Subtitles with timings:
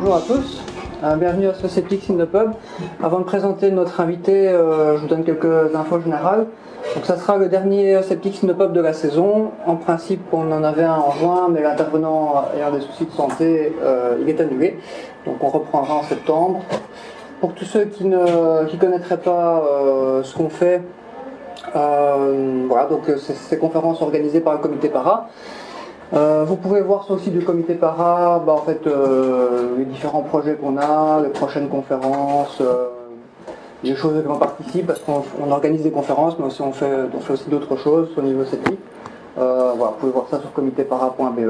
[0.00, 0.62] Bonjour à tous,
[1.02, 2.52] euh, bienvenue à ce Septics in the Pub.
[3.02, 6.46] Avant de présenter notre invité, euh, je vous donne quelques infos générales.
[6.94, 9.50] Donc ça sera le dernier Septics in the Pub de la saison.
[9.66, 13.74] En principe, on en avait un en juin, mais l'intervenant ayant des soucis de santé,
[13.82, 14.78] euh, il est annulé.
[15.26, 16.60] Donc on reprendra en septembre.
[17.40, 19.64] Pour tous ceux qui ne qui connaîtraient pas
[20.22, 20.80] ce qu'on fait,
[21.74, 25.28] voilà, donc c'est ces conférences organisées par le comité para.
[26.14, 29.84] Euh, vous pouvez voir sur le site du comité para bah, en fait, euh, les
[29.84, 32.88] différents projets qu'on a, les prochaines conférences, euh,
[33.84, 36.90] les choses auxquelles on participe, parce qu'on organise des conférences, mais aussi on fait,
[37.30, 38.80] aussi d'autres choses au niveau sceptique.
[39.36, 41.40] vous pouvez voir ça sur comitépara.be.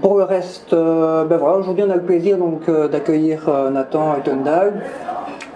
[0.00, 2.38] pour le reste, ben voilà, aujourd'hui on a le plaisir
[2.90, 4.82] d'accueillir Nathan Eutendal,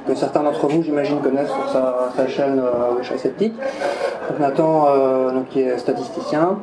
[0.07, 3.55] que certains d'entre vous j'imagine connaissent sur sa, chaîne euh, Sceptique.
[4.39, 4.87] Nathan
[5.33, 6.59] donc, qui est statisticien,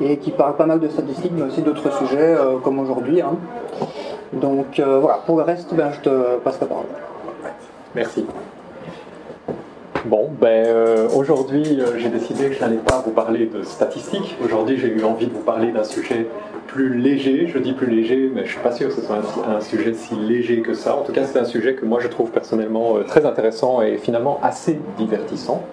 [0.00, 3.20] et qui parle pas mal de statistiques, mais aussi d'autres sujets, euh, comme aujourd'hui.
[3.20, 3.36] Hein.
[4.32, 6.86] Donc euh, voilà, pour le reste, ben, je te passe la parole.
[7.94, 8.26] Merci.
[10.04, 14.36] Bon, ben, euh, aujourd'hui, j'ai décidé que je n'allais pas vous parler de statistiques.
[14.44, 16.26] Aujourd'hui, j'ai eu envie de vous parler d'un sujet
[16.68, 17.48] plus léger.
[17.48, 19.60] Je dis plus léger, mais je ne suis pas sûr que ce soit un, un,
[19.60, 20.94] sujet si léger que ça.
[20.96, 24.38] En tout cas, c'est un sujet que moi, je trouve personnellement très intéressant et finalement
[24.42, 25.64] assez divertissant.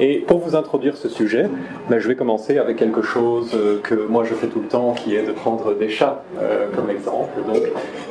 [0.00, 1.48] Et pour vous introduire ce sujet,
[1.88, 4.92] ben, je vais commencer avec quelque chose euh, que moi je fais tout le temps,
[4.92, 7.40] qui est de prendre des chats euh, comme exemple.
[7.46, 7.62] Donc,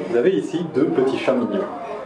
[0.09, 1.65] vous avez ici deux petits chats mignons.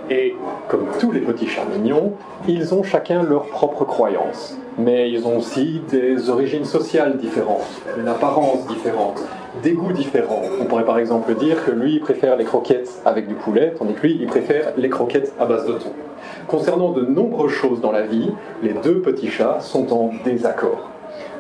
[0.10, 0.36] Et
[0.70, 2.14] comme tous les petits chats mignons,
[2.48, 4.58] ils ont chacun leur propre croyance.
[4.80, 9.22] Mais ils ont aussi des origines sociales différentes, une apparence différente,
[9.64, 10.42] des goûts différents.
[10.60, 13.94] On pourrait par exemple dire que lui, il préfère les croquettes avec du poulet, tandis
[13.94, 15.92] que lui, il préfère les croquettes à base de thon.
[16.48, 18.32] Concernant de nombreuses choses dans la vie,
[18.64, 20.90] les deux petits chats sont en désaccord.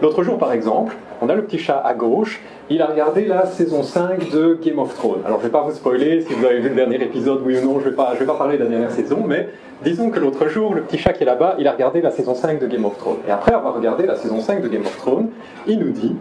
[0.01, 3.45] L'autre jour, par exemple, on a le petit chat à gauche, il a regardé la
[3.45, 5.21] saison 5 de Game of Thrones.
[5.25, 7.57] Alors, je ne vais pas vous spoiler, si vous avez vu le dernier épisode, oui
[7.57, 9.49] ou non, je ne vais, vais pas parler de la dernière saison, mais
[9.83, 12.35] disons que l'autre jour, le petit chat qui est là-bas, il a regardé la saison
[12.35, 13.17] 5 de Game of Thrones.
[13.27, 15.29] Et après avoir regardé la saison 5 de Game of Thrones,
[15.65, 16.15] il nous dit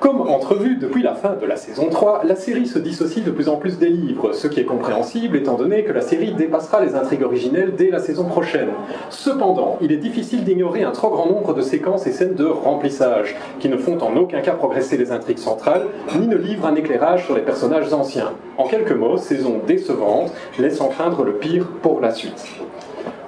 [0.00, 3.48] comme entrevu depuis la fin de la saison 3, la série se dissocie de plus
[3.48, 6.94] en plus des livres, ce qui est compréhensible étant donné que la série dépassera les
[6.94, 8.68] intrigues originelles dès la saison prochaine.
[9.08, 13.36] Cependant, il est difficile d'ignorer un trop grand nombre de séquences et scènes de remplissage,
[13.58, 15.86] qui ne font en aucun cas progresser les intrigues centrales,
[16.18, 18.32] ni ne livrent un éclairage sur les personnages anciens.
[18.58, 22.46] En quelques mots, saison décevante, laissant craindre le pire pour la suite.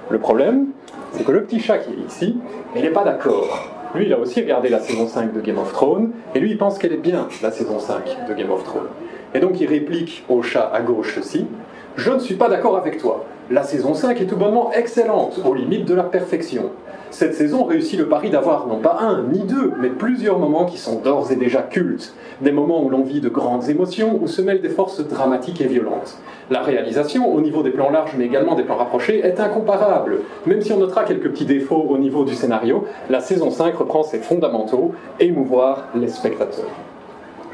[0.09, 0.67] Le problème,
[1.13, 2.37] c'est que le petit chat qui est ici,
[2.75, 3.78] il n'est pas d'accord.
[3.95, 6.57] Lui, il a aussi regardé la saison 5 de Game of Thrones, et lui, il
[6.57, 8.89] pense qu'elle est bien, la saison 5 de Game of Thrones.
[9.33, 11.47] Et donc, il réplique au chat à gauche ceci
[11.95, 13.25] Je ne suis pas d'accord avec toi.
[13.51, 16.69] La saison 5 est tout bonnement excellente, aux limites de la perfection.
[17.09, 20.77] Cette saison réussit le pari d'avoir non pas un ni deux, mais plusieurs moments qui
[20.77, 22.13] sont d'ores et déjà cultes.
[22.41, 25.65] Des moments où l'on vit de grandes émotions, où se mêlent des forces dramatiques et
[25.67, 26.19] violentes.
[26.51, 30.19] La réalisation, au niveau des plans larges mais également des plans rapprochés, est incomparable.
[30.45, 34.03] Même si on notera quelques petits défauts au niveau du scénario, la saison 5 reprend
[34.03, 36.69] ses fondamentaux, émouvoir les spectateurs.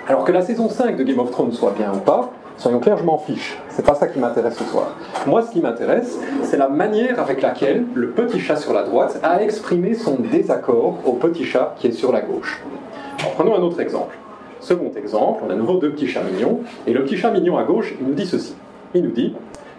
[0.10, 2.98] Alors que la saison 5 de Game of Thrones soit bien ou pas, Soyons clairs,
[2.98, 3.58] je m'en fiche.
[3.70, 4.96] C'est pas ça qui m'intéresse ce soir.
[5.28, 9.20] Moi, ce qui m'intéresse, c'est la manière avec laquelle le petit chat sur la droite
[9.24, 12.64] a exprimé son désaccord au petit chat qui est sur la gauche.
[13.36, 14.18] prenons un autre exemple.
[14.62, 17.66] Second exemple, on a nouveau deux petits chats mignons, et le petit chat mignon à
[17.66, 18.56] gauche, il nous dit ceci.
[18.94, 19.36] Il nous dit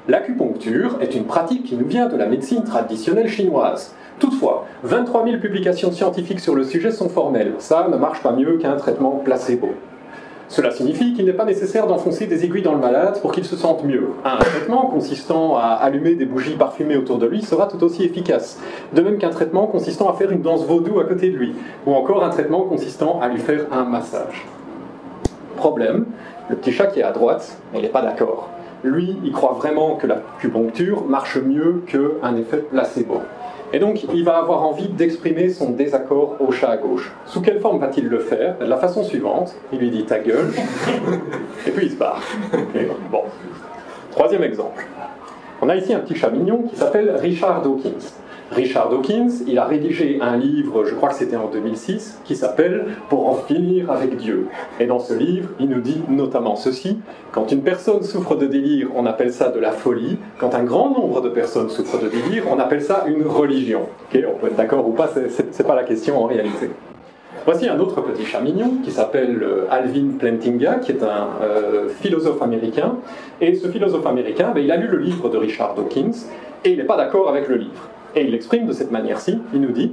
[0.07, 3.95] L'acupuncture est une pratique qui nous vient de la médecine traditionnelle chinoise.
[4.19, 7.55] Toutefois, 23 000 publications scientifiques sur le sujet sont formelles.
[7.59, 9.71] Ça ne marche pas mieux qu'un traitement placebo.
[10.49, 13.57] Cela signifie qu'il n'est pas nécessaire d'enfoncer des aiguilles dans le malade pour qu'il se
[13.57, 14.11] sente mieux.
[14.25, 18.61] Un traitement consistant à allumer des bougies parfumées autour de lui sera tout aussi efficace.
[18.93, 21.55] De même qu'un traitement consistant à faire une danse vaudou à côté de lui.
[21.85, 24.47] Ou encore un traitement consistant à lui faire un massage.
[25.57, 26.07] Problème,
[26.49, 28.49] le petit chat qui est à droite, il n'est pas d'accord.
[28.85, 33.23] Lui, il croit vraiment que l'acupuncture marche mieux qu'un effet placebo.
[33.73, 37.13] Et donc, il va avoir envie d'exprimer son désaccord au chat à gauche.
[37.27, 38.59] Sous quelle forme va-t-il le faire?
[38.59, 40.53] De la façon suivante, il lui dit ta gueule,
[41.67, 42.23] et puis il se barre.
[43.11, 43.23] bon.
[44.13, 44.87] Troisième exemple.
[45.61, 48.15] On a ici un petit chat mignon qui s'appelle Richard Dawkins.
[48.53, 52.87] Richard Dawkins, il a rédigé un livre, je crois que c'était en 2006, qui s'appelle
[53.09, 54.47] Pour en finir avec Dieu.
[54.79, 56.99] Et dans ce livre, il nous dit notamment ceci
[57.33, 60.17] quand une personne souffre de délire, on appelle ça de la folie.
[60.39, 63.83] Quand un grand nombre de personnes souffrent de délire, on appelle ça une religion.
[64.15, 65.11] on peut être d'accord ou pas,
[65.51, 66.71] c'est pas la question en réalité.
[67.45, 71.89] Voici un autre petit chat mignon qui s'appelle euh, Alvin Plantinga, qui est un euh,
[71.91, 72.97] philosophe américain.
[73.41, 76.27] Et ce philosophe américain, ben, il a lu le livre de Richard Dawkins
[76.65, 77.89] et il n'est pas d'accord avec le livre.
[78.17, 79.39] Et il l'exprime de cette manière-ci.
[79.53, 79.93] Il nous dit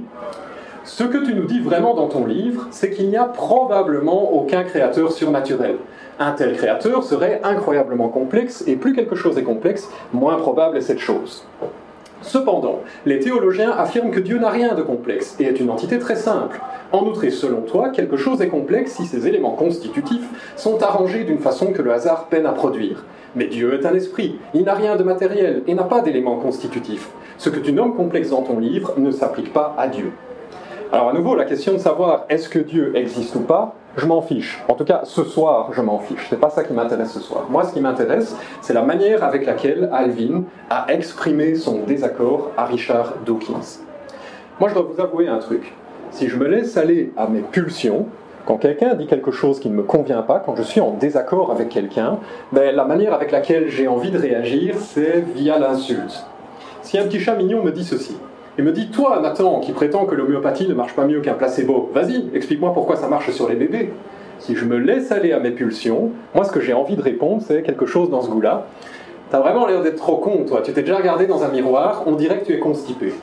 [0.84, 4.64] Ce que tu nous dis vraiment dans ton livre, c'est qu'il n'y a probablement aucun
[4.64, 5.76] créateur surnaturel.
[6.18, 10.82] Un tel créateur serait incroyablement complexe, et plus quelque chose est complexe, moins probable est
[10.82, 11.44] cette chose.
[12.22, 16.16] Cependant, les théologiens affirment que Dieu n'a rien de complexe et est une entité très
[16.16, 16.58] simple.
[16.92, 21.24] En outre, et selon toi, quelque chose est complexe si ses éléments constitutifs sont arrangés
[21.24, 23.04] d'une façon que le hasard peine à produire.
[23.36, 27.08] Mais Dieu est un esprit, il n'a rien de matériel et n'a pas d'éléments constitutifs.
[27.36, 30.12] Ce que tu nommes complexe dans ton livre ne s'applique pas à Dieu.
[30.92, 34.22] Alors à nouveau, la question de savoir est-ce que Dieu existe ou pas, je m'en
[34.22, 34.62] fiche.
[34.68, 36.26] En tout cas, ce soir, je m'en fiche.
[36.30, 37.46] C'est pas ça qui m'intéresse ce soir.
[37.48, 42.66] Moi, ce qui m'intéresse, c'est la manière avec laquelle Alvin a exprimé son désaccord à
[42.66, 43.80] Richard Dawkins.
[44.60, 45.72] Moi, je dois vous avouer un truc.
[46.10, 48.06] Si je me laisse aller à mes pulsions,
[48.46, 51.50] quand quelqu'un dit quelque chose qui ne me convient pas, quand je suis en désaccord
[51.50, 52.18] avec quelqu'un,
[52.52, 56.26] ben, la manière avec laquelle j'ai envie de réagir, c'est via l'insulte.
[56.82, 58.16] Si un petit chat mignon me dit ceci,
[58.58, 61.90] il me dit Toi, Nathan, qui prétend que l'homéopathie ne marche pas mieux qu'un placebo,
[61.94, 63.92] vas-y, explique-moi pourquoi ça marche sur les bébés.
[64.38, 67.42] Si je me laisse aller à mes pulsions, moi, ce que j'ai envie de répondre,
[67.46, 68.66] c'est quelque chose dans ce goût-là.
[69.30, 70.60] T'as vraiment l'air d'être trop con, toi.
[70.62, 73.14] Tu t'es déjà regardé dans un miroir, on dirait que tu es constipé.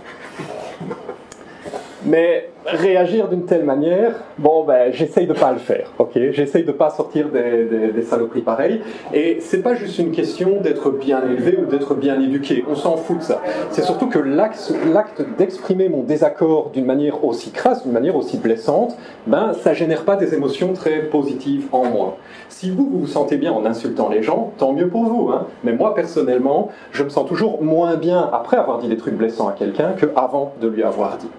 [2.05, 6.11] Mais réagir d'une telle manière, bon, ben, j'essaye de pas le faire, ok?
[6.31, 8.81] J'essaye de pas sortir des, saloperies pareilles.
[9.13, 12.65] Et c'est pas juste une question d'être bien élevé ou d'être bien éduqué.
[12.69, 13.41] On s'en fout de ça.
[13.69, 18.97] C'est surtout que l'acte d'exprimer mon désaccord d'une manière aussi crasse, d'une manière aussi blessante,
[19.27, 22.17] ben, ça génère pas des émotions très positives en moi.
[22.49, 25.29] Si vous, vous vous sentez bien en insultant les gens, tant mieux pour vous.
[25.29, 29.15] Hein Mais moi, personnellement, je me sens toujours moins bien après avoir dit des trucs
[29.15, 31.29] blessants à quelqu'un qu'avant de lui avoir dit.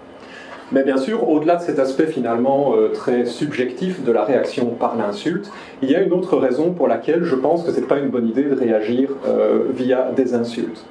[0.73, 4.97] Mais bien sûr, au-delà de cet aspect finalement euh, très subjectif de la réaction par
[4.97, 5.51] l'insulte,
[5.83, 8.09] il y a une autre raison pour laquelle je pense que ce n'est pas une
[8.09, 10.87] bonne idée de réagir euh, via des insultes.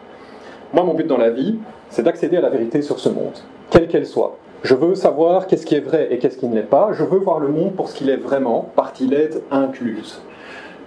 [0.73, 1.57] Moi, mon but dans la vie,
[1.89, 3.33] c'est d'accéder à la vérité sur ce monde,
[3.71, 4.37] quelle qu'elle soit.
[4.61, 6.91] Je veux savoir qu'est-ce qui est vrai et qu'est-ce qui ne l'est pas.
[6.93, 10.21] Je veux voir le monde pour ce qu'il est vraiment, partie l'aide incluse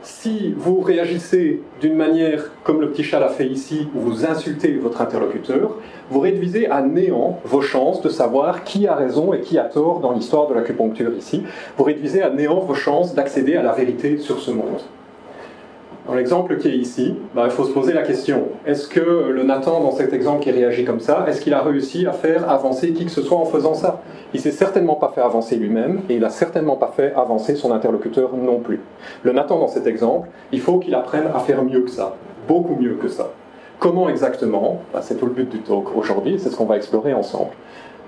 [0.04, 4.72] si vous réagissez d'une manière comme le petit chat l'a fait ici, où vous insultez
[4.76, 5.78] votre interlocuteur,
[6.10, 10.00] vous réduisez à néant vos chances de savoir qui a raison et qui a tort
[10.00, 11.42] dans l'histoire de l'acupuncture ici.
[11.76, 14.80] Vous réduisez à néant vos chances d'accéder à la vérité sur ce monde.
[16.06, 19.42] Dans l'exemple qui est ici, bah, il faut se poser la question, est-ce que le
[19.42, 22.92] Nathan, dans cet exemple qui réagit comme ça, est-ce qu'il a réussi à faire avancer
[22.92, 24.02] qui que ce soit en faisant ça?
[24.34, 27.72] Il s'est certainement pas fait avancer lui-même, et il n'a certainement pas fait avancer son
[27.72, 28.80] interlocuteur non plus.
[29.22, 32.16] Le Nathan, dans cet exemple, il faut qu'il apprenne à faire mieux que ça,
[32.46, 33.30] beaucoup mieux que ça.
[33.78, 34.82] Comment exactement?
[34.92, 37.52] Bah, C'est tout le but du talk aujourd'hui, c'est ce qu'on va explorer ensemble.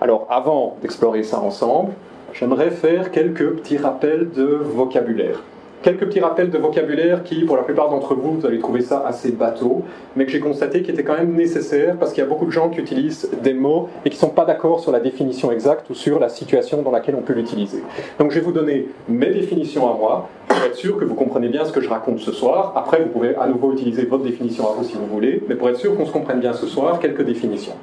[0.03, 1.93] Alors avant d'explorer ça ensemble,
[2.35, 5.41] j'aimerais faire quelques petits rappels de vocabulaire.
[5.83, 9.05] Quelques petits rappels de vocabulaire qui, pour la plupart d'entre vous, vous allez trouver ça
[9.07, 9.85] assez bateau,
[10.17, 12.51] mais que j'ai constaté qui était quand même nécessaire parce qu'il y a beaucoup de
[12.51, 15.89] gens qui utilisent des mots et qui ne sont pas d'accord sur la définition exacte
[15.89, 17.83] ou sur la situation dans laquelle on peut l'utiliser.
[18.19, 21.49] Donc je vais vous donner mes définitions à moi pour être sûr que vous comprenez
[21.49, 22.73] bien ce que je raconte ce soir.
[22.75, 25.69] Après, vous pouvez à nouveau utiliser votre définition à vous si vous voulez, mais pour
[25.69, 27.75] être sûr qu'on se comprenne bien ce soir, quelques définitions.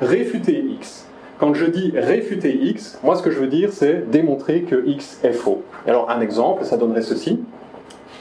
[0.00, 1.08] Réfuter X.
[1.42, 5.18] Quand je dis réfuter X, moi ce que je veux dire c'est démontrer que X
[5.24, 5.64] est faux.
[5.88, 7.40] Alors un exemple, ça donnerait ceci.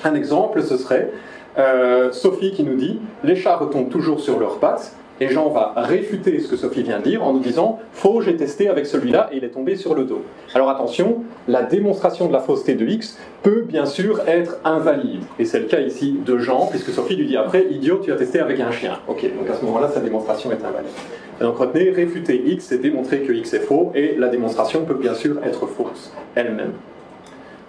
[0.04, 1.12] Un exemple, ce serait
[1.60, 4.96] euh, Sophie qui nous dit les chats retombent toujours sur leurs pattes.
[5.22, 8.36] Et Jean va réfuter ce que Sophie vient de dire en nous disant faux, j'ai
[8.36, 10.24] testé avec celui-là et il est tombé sur le dos.
[10.56, 15.22] Alors attention, la démonstration de la fausseté de X peut bien sûr être invalide.
[15.38, 18.16] Et c'est le cas ici de Jean, puisque Sophie lui dit après idiot, tu as
[18.16, 18.98] testé avec un chien.
[19.08, 20.90] Ok, donc à ce moment-là, sa démonstration est invalide.
[21.40, 24.96] Et donc retenez, réfuter X, c'est démontrer que X est faux, et la démonstration peut
[24.96, 26.74] bien sûr être fausse elle-même.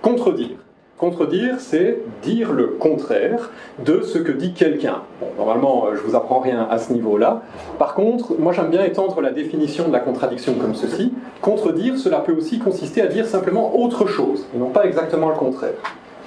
[0.01, 0.57] Contredire.
[1.03, 3.51] Contredire, c'est dire le contraire
[3.85, 5.03] de ce que dit quelqu'un.
[5.37, 7.43] Normalement, euh, je vous apprends rien à ce niveau-là.
[7.81, 11.13] Par contre, moi j'aime bien étendre la définition de la contradiction comme ceci.
[11.41, 15.35] Contredire, cela peut aussi consister à dire simplement autre chose, et non pas exactement le
[15.35, 15.73] contraire.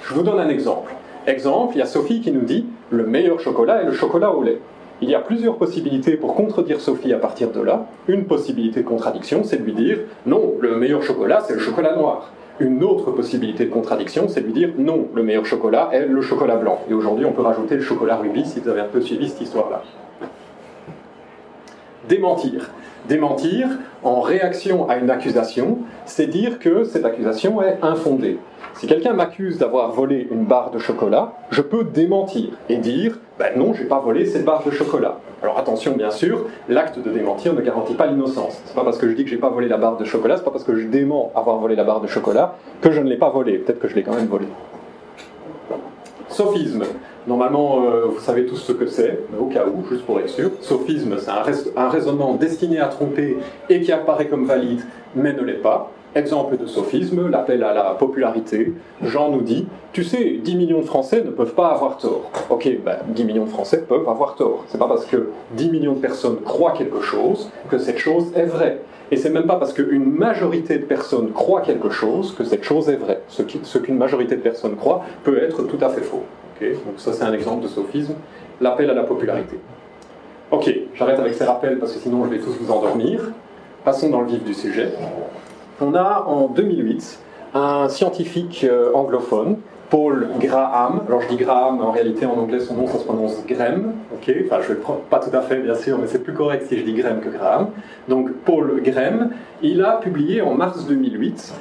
[0.02, 0.92] Je vous donne un exemple.
[1.26, 4.42] Exemple, il y a Sophie qui nous dit le meilleur chocolat est le chocolat au
[4.42, 4.60] lait.
[5.00, 7.86] Il y a plusieurs possibilités pour contredire Sophie à partir de là.
[8.08, 11.96] Une possibilité de contradiction, c'est de lui dire non, le meilleur chocolat, c'est le chocolat
[11.96, 12.30] noir.
[12.58, 16.22] Une autre possibilité de contradiction, c'est de lui dire non, le meilleur chocolat est le
[16.22, 16.80] chocolat blanc.
[16.88, 19.42] Et aujourd'hui, on peut rajouter le chocolat rubis si vous avez un peu suivi cette
[19.42, 19.82] histoire-là.
[22.08, 22.70] Démentir.
[23.08, 23.68] Démentir,
[24.02, 28.38] en réaction à une accusation, c'est dire que cette accusation est infondée.
[28.74, 33.52] Si quelqu'un m'accuse d'avoir volé une barre de chocolat, je peux démentir et dire ben
[33.56, 35.18] non, je n'ai pas volé cette barre de chocolat.
[35.42, 38.60] Alors attention, bien sûr, l'acte de démentir ne garantit pas l'innocence.
[38.64, 40.44] C'est pas parce que je dis que j'ai pas volé la barre de chocolat, c'est
[40.44, 43.18] pas parce que je dément avoir volé la barre de chocolat que je ne l'ai
[43.18, 43.58] pas volée.
[43.58, 44.48] Peut-être que je l'ai quand même volée.
[46.28, 46.82] Sophisme.
[47.26, 50.50] Normalement, euh, vous savez tous ce que c'est, au cas où, juste pour être sûr.
[50.60, 51.30] Sophisme, c'est
[51.76, 53.36] un, raisonnement destiné à tromper
[53.68, 54.82] et qui apparaît comme valide,
[55.16, 55.90] mais ne l'est pas.
[56.14, 58.72] Exemple de sophisme, l'appel à la popularité.
[59.02, 62.30] Jean nous dit Tu sais, 10 millions de Français ne peuvent pas avoir tort.
[62.48, 64.64] Ok, ben, 10 millions de Français peuvent avoir tort.
[64.68, 68.46] C'est pas parce que 10 millions de personnes croient quelque chose que cette chose est
[68.46, 68.78] vraie.
[69.10, 72.88] Et c'est même pas parce qu'une majorité de personnes croient quelque chose que cette chose
[72.88, 73.20] est vraie.
[73.28, 73.42] Ce
[73.78, 76.22] qu'une majorité de personnes croient peut être tout à fait faux.
[76.60, 78.14] Donc ça c'est un exemple de sophisme,
[78.60, 79.58] l'appel à la popularité.
[80.50, 83.20] Ok, j'arrête avec ces rappels parce que sinon je vais tous vous endormir.
[83.84, 84.90] Passons dans le vif du sujet.
[85.80, 87.18] On a en 2008
[87.54, 89.58] un scientifique euh, anglophone,
[89.90, 91.02] Paul Graham.
[91.06, 93.92] Alors je dis Graham, en réalité en anglais son nom ça se prononce Graham.
[94.14, 96.78] Ok, enfin je vais pas tout à fait bien sûr, mais c'est plus correct si
[96.78, 97.68] je dis Graham que Graham.
[98.08, 99.30] Donc Paul Graham,
[99.62, 101.52] il a publié en mars 2008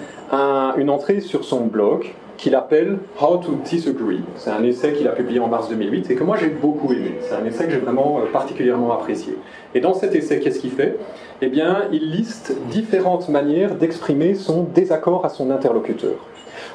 [0.77, 2.13] une entrée sur son blog
[2.45, 4.21] qu'il appelle How to Disagree.
[4.35, 7.15] C'est un essai qu'il a publié en mars 2008 et que moi j'ai beaucoup aimé.
[7.21, 9.35] C'est un essai que j'ai vraiment euh, particulièrement apprécié.
[9.73, 10.95] Et dans cet essai, qu'est-ce qu'il fait?
[11.41, 16.13] Eh bien, il liste différentes manières d'exprimer son désaccord à son interlocuteur.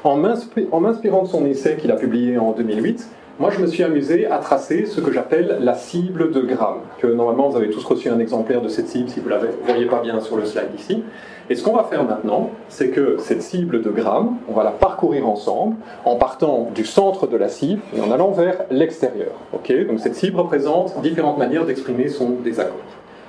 [0.03, 3.07] En m'inspirant de son essai qu'il a publié en 2008,
[3.39, 7.07] moi, je me suis amusé à tracer ce que j'appelle la cible de Gram, que
[7.07, 9.85] normalement vous avez tous reçu un exemplaire de cette cible si vous ne la voyez
[9.85, 11.03] pas bien sur le slide ici.
[11.49, 14.71] Et ce qu'on va faire maintenant, c'est que cette cible de Gram, on va la
[14.71, 19.31] parcourir ensemble en partant du centre de la cible et en allant vers l'extérieur.
[19.51, 22.77] Donc cette cible représente différentes manières d'exprimer son désaccord.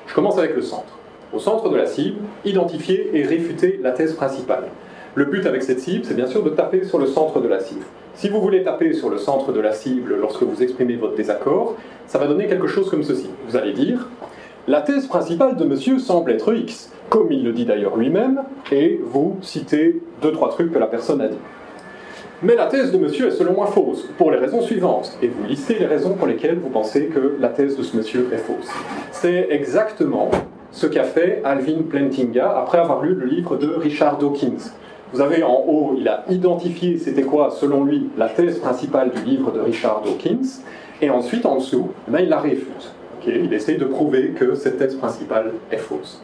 [0.06, 0.98] Je commence avec le centre.
[1.32, 4.64] Au centre de la cible, identifier et réfuter la thèse principale.
[5.14, 7.60] Le but avec cette cible, c'est bien sûr de taper sur le centre de la
[7.60, 7.84] cible.
[8.14, 11.76] Si vous voulez taper sur le centre de la cible lorsque vous exprimez votre désaccord,
[12.06, 13.28] ça va donner quelque chose comme ceci.
[13.46, 14.08] Vous allez dire
[14.68, 19.00] La thèse principale de monsieur semble être X, comme il le dit d'ailleurs lui-même, et
[19.04, 21.38] vous citez deux, trois trucs que la personne a dit.
[22.42, 25.44] Mais la thèse de monsieur est selon moi fausse, pour les raisons suivantes, et vous
[25.46, 28.70] listez les raisons pour lesquelles vous pensez que la thèse de ce monsieur est fausse.
[29.10, 30.30] C'est exactement
[30.70, 34.72] ce qu'a fait Alvin Plantinga après avoir lu le livre de Richard Dawkins.
[35.12, 39.22] Vous avez en haut, il a identifié c'était quoi, selon lui, la thèse principale du
[39.22, 40.62] livre de Richard Dawkins,
[41.02, 42.92] et ensuite en dessous, eh ben, il la réfute.
[43.26, 46.22] il essaye de prouver que cette thèse principale est fausse.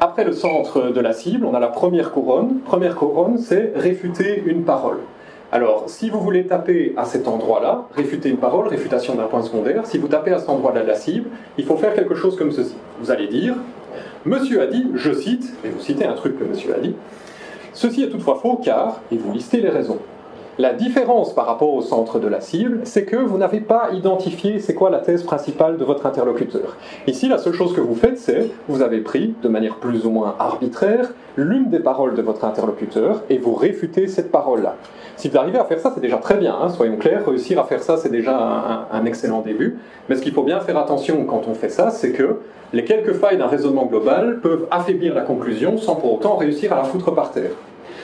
[0.00, 2.60] Après le centre de la cible, on a la première couronne.
[2.64, 5.00] Première couronne, c'est réfuter une parole.
[5.52, 9.84] Alors, si vous voulez taper à cet endroit-là, réfuter une parole, réfutation d'un point secondaire,
[9.84, 12.50] si vous tapez à cet endroit-là de la cible, il faut faire quelque chose comme
[12.50, 12.76] ceci.
[12.98, 13.56] Vous allez dire,
[14.26, 16.94] Monsieur a dit, je cite, et vous citez un truc que monsieur a dit,
[17.72, 19.98] ceci est toutefois faux car, et vous listez les raisons.
[20.60, 24.58] La différence par rapport au centre de la cible, c'est que vous n'avez pas identifié
[24.58, 26.76] c'est quoi la thèse principale de votre interlocuteur.
[27.06, 30.10] Ici, la seule chose que vous faites, c'est vous avez pris, de manière plus ou
[30.10, 34.76] moins arbitraire, l'une des paroles de votre interlocuteur et vous réfutez cette parole-là.
[35.16, 37.64] Si vous arrivez à faire ça, c'est déjà très bien, hein, soyons clairs, réussir à
[37.64, 39.78] faire ça, c'est déjà un, un excellent début.
[40.10, 42.36] Mais ce qu'il faut bien faire attention quand on fait ça, c'est que
[42.74, 46.76] les quelques failles d'un raisonnement global peuvent affaiblir la conclusion sans pour autant réussir à
[46.76, 47.52] la foutre par terre.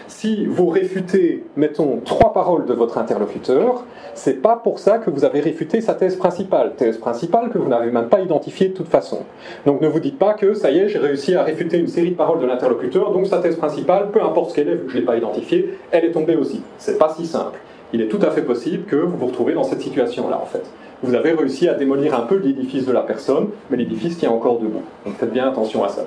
[0.08, 3.84] Si vous réfutez, mettons, trois paroles de votre interlocuteur,
[4.14, 7.68] c'est pas pour ça que vous avez réfuté sa thèse principale, thèse principale que vous
[7.68, 9.24] n'avez même pas identifiée de toute façon.
[9.66, 12.12] Donc ne vous dites pas que ça y est, j'ai réussi à réfuter une série
[12.12, 14.90] de paroles de l'interlocuteur, donc sa thèse principale, peu importe ce qu'elle est, vu que
[14.90, 16.62] je ne l'ai pas identifiée, elle est tombée aussi.
[16.78, 17.58] C'est pas si simple.
[17.92, 20.64] Il est tout à fait possible que vous vous retrouvez dans cette situation-là, en fait.
[21.02, 24.60] Vous avez réussi à démolir un peu l'édifice de la personne, mais l'édifice tient encore
[24.60, 24.82] debout.
[25.04, 26.04] Donc faites bien attention à ça.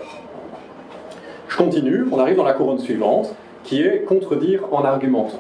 [1.50, 5.39] Je continue, on arrive dans la couronne suivante qui est contredire en argumentant.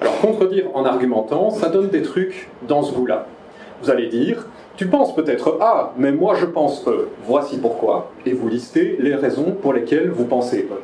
[0.00, 3.26] Alors contredire en argumentant, ça donne des trucs dans ce goût-là.
[3.82, 4.46] Vous allez dire,
[4.76, 7.08] tu penses peut-être A, mais moi je pense E.
[7.24, 10.80] Voici pourquoi, et vous listez les raisons pour lesquelles vous pensez E.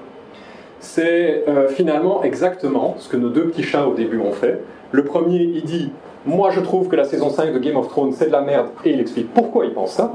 [0.80, 4.60] C'est euh, finalement exactement ce que nos deux petits chats au début ont fait.
[4.92, 5.92] Le premier, il dit,
[6.26, 8.68] moi je trouve que la saison 5 de Game of Thrones c'est de la merde,
[8.84, 10.12] et il explique pourquoi il pense ça.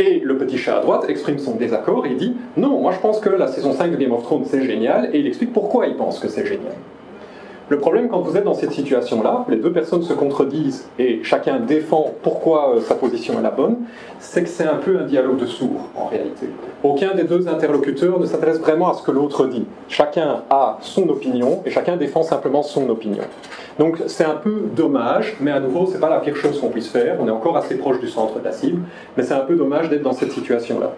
[0.00, 3.20] Et le petit chat à droite exprime son désaccord et dit Non, moi je pense
[3.20, 5.96] que la saison 5 de Game of Thrones c'est génial, et il explique pourquoi il
[5.96, 6.72] pense que c'est génial.
[7.70, 11.60] Le problème quand vous êtes dans cette situation-là, les deux personnes se contredisent et chacun
[11.60, 13.76] défend pourquoi euh, sa position est la bonne,
[14.18, 16.48] c'est que c'est un peu un dialogue de sourds en réalité.
[16.82, 19.66] Aucun des deux interlocuteurs ne s'intéresse vraiment à ce que l'autre dit.
[19.88, 23.22] Chacun a son opinion et chacun défend simplement son opinion.
[23.78, 26.88] Donc c'est un peu dommage, mais à nouveau, c'est pas la pire chose qu'on puisse
[26.88, 27.18] faire.
[27.20, 28.82] On est encore assez proche du centre de la cible,
[29.16, 30.90] mais c'est un peu dommage d'être dans cette situation-là.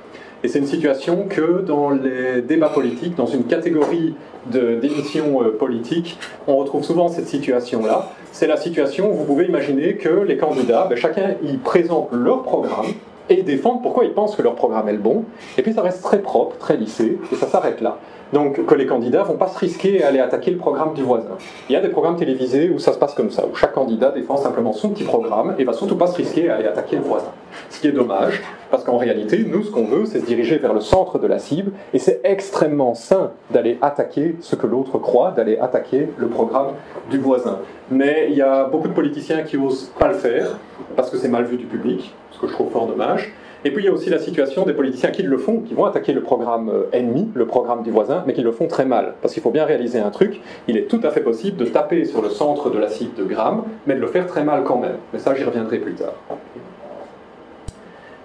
[0.45, 4.15] Et c'est une situation que dans les débats politiques, dans une catégorie
[4.47, 6.19] d'émissions euh, politiques,
[6.49, 8.11] on retrouve souvent cette situation-là.
[8.33, 12.43] C'est la situation où vous pouvez imaginer que les candidats, ben, chacun y présente leur
[12.43, 12.87] programme
[13.31, 15.25] et ils défendent pourquoi ils pensent que leur programme est le bon.
[15.57, 17.99] Et puis ça reste très propre, très lissé, et ça s'arrête là.
[18.33, 21.37] Donc que les candidats vont pas se risquer à aller attaquer le programme du voisin.
[21.69, 24.11] Il y a des programmes télévisés où ça se passe comme ça, où chaque candidat
[24.11, 27.03] défend simplement son petit programme et va surtout pas se risquer à aller attaquer le
[27.03, 27.33] voisin.
[27.69, 30.73] Ce qui est dommage, parce qu'en réalité, nous, ce qu'on veut, c'est se diriger vers
[30.73, 35.33] le centre de la cible, et c'est extrêmement sain d'aller attaquer ce que l'autre croit,
[35.33, 36.69] d'aller attaquer le programme
[37.11, 37.59] du voisin.
[37.91, 40.57] Mais il y a beaucoup de politiciens qui osent pas le faire,
[40.97, 43.35] parce que c'est mal vu du public, ce que je trouve fort dommage.
[43.65, 45.85] Et puis il y a aussi la situation des politiciens qui le font, qui vont
[45.85, 49.15] attaquer le programme euh, ennemi, le programme du voisin, mais qui le font très mal.
[49.23, 52.05] Parce qu'il faut bien réaliser un truc, il est tout à fait possible de taper
[52.05, 54.79] sur le centre de la cible de Gramme, mais de le faire très mal quand
[54.79, 54.97] même.
[55.13, 56.15] Mais ça, j'y reviendrai plus tard.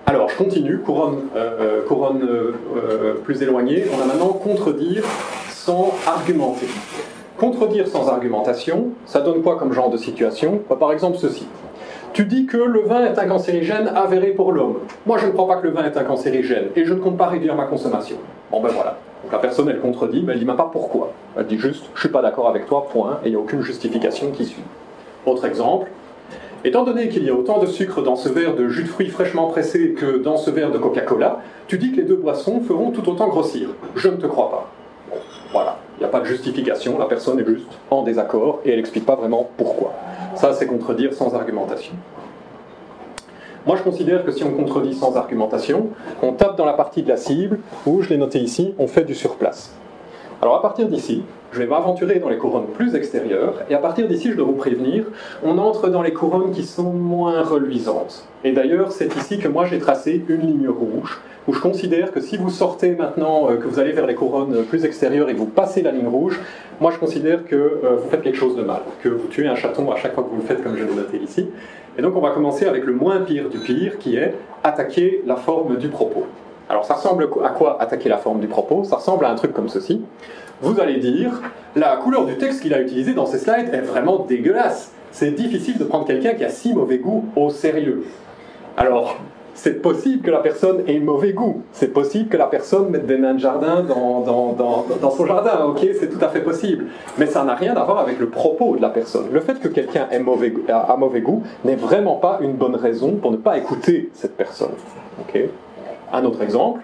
[0.08, 3.84] Alors, je continue, couronne, euh, euh, plus éloignée.
[3.94, 5.04] On a maintenant contredire
[5.50, 6.68] sans argumenter.
[7.38, 10.62] Contredire sans argumentation, ça donne quoi comme genre de situation?
[10.70, 11.46] Bah, Par exemple ceci.
[12.18, 14.80] Tu dis que le vin est un cancérigène avéré pour l'homme.
[15.06, 17.16] Moi, je ne crois pas que le vin est un cancérigène et je ne compte
[17.16, 18.18] pas réduire ma consommation.
[18.50, 18.98] Bon, ben voilà.
[19.22, 21.14] Donc la personne, elle contredit, mais elle dit même pas pourquoi.
[21.38, 23.62] Elle dit juste, je suis pas d'accord avec toi, point, et il n'y a aucune
[23.62, 24.64] justification qui suit.
[25.28, 25.92] Autre exemple,
[26.66, 29.10] Étant donné qu'il y a autant de sucre dans ce verre de jus de fruits
[29.10, 32.90] fraîchement pressé que dans ce verre de Coca-Cola, tu dis que les deux boissons feront
[32.90, 33.70] tout autant grossir.
[33.96, 34.72] Je ne te crois pas.
[35.98, 39.06] Il n'y a pas de justification, la personne est juste en désaccord et elle n'explique
[39.06, 39.94] pas vraiment pourquoi.
[40.36, 41.94] Ça, c'est contredire sans argumentation.
[43.66, 45.90] Moi, je considère que si on contredit sans argumentation,
[46.22, 49.04] on tape dans la partie de la cible où, je l'ai noté ici, on fait
[49.04, 49.74] du surplace.
[50.40, 54.08] Alors à partir d'ici, je vais m'aventurer dans les couronnes plus extérieures, et à partir
[54.08, 55.06] d'ici, je dois vous prévenir,
[55.44, 58.28] on entre dans les couronnes qui sont moins reluisantes.
[58.44, 62.20] Et d'ailleurs, c'est ici que moi j'ai tracé une ligne rouge, où je considère que
[62.20, 65.40] si vous sortez maintenant, euh, que vous allez vers les couronnes plus extérieures et que
[65.40, 66.40] vous passez la ligne rouge,
[66.82, 69.56] moi je considère que euh, vous faites quelque chose de mal, que vous tuez un
[69.56, 71.50] chaton à chaque fois que vous le faites, comme je l'ai noté ici.
[71.98, 75.36] Et donc on va commencer avec le moins pire du pire, qui est attaquer la
[75.36, 76.26] forme du propos.
[76.70, 78.84] Alors ça ressemble à quoi attaquer la forme du propos?
[78.84, 80.02] Ça ressemble à un truc comme ceci.
[80.62, 81.42] Vous allez dire,
[81.76, 84.92] la couleur du texte qu'il a utilisé dans ces slides est vraiment dégueulasse.
[85.12, 88.06] C'est difficile de prendre quelqu'un qui a si mauvais goût au sérieux.
[88.76, 89.18] Alors,
[89.58, 91.64] c'est possible que la personne ait mauvais goût.
[91.74, 95.66] C'est possible que la personne mette des nains de jardin dans, son jardin.
[95.66, 96.86] Ok, c'est tout à fait possible.
[97.18, 99.26] Mais ça n'a rien à voir avec le propos de la personne.
[99.32, 100.54] Le fait que quelqu'un ait mauvais,
[101.00, 104.74] mauvais goût n'est vraiment pas une bonne raison pour ne pas écouter cette personne.
[105.20, 105.42] Ok
[106.14, 106.82] un autre exemple,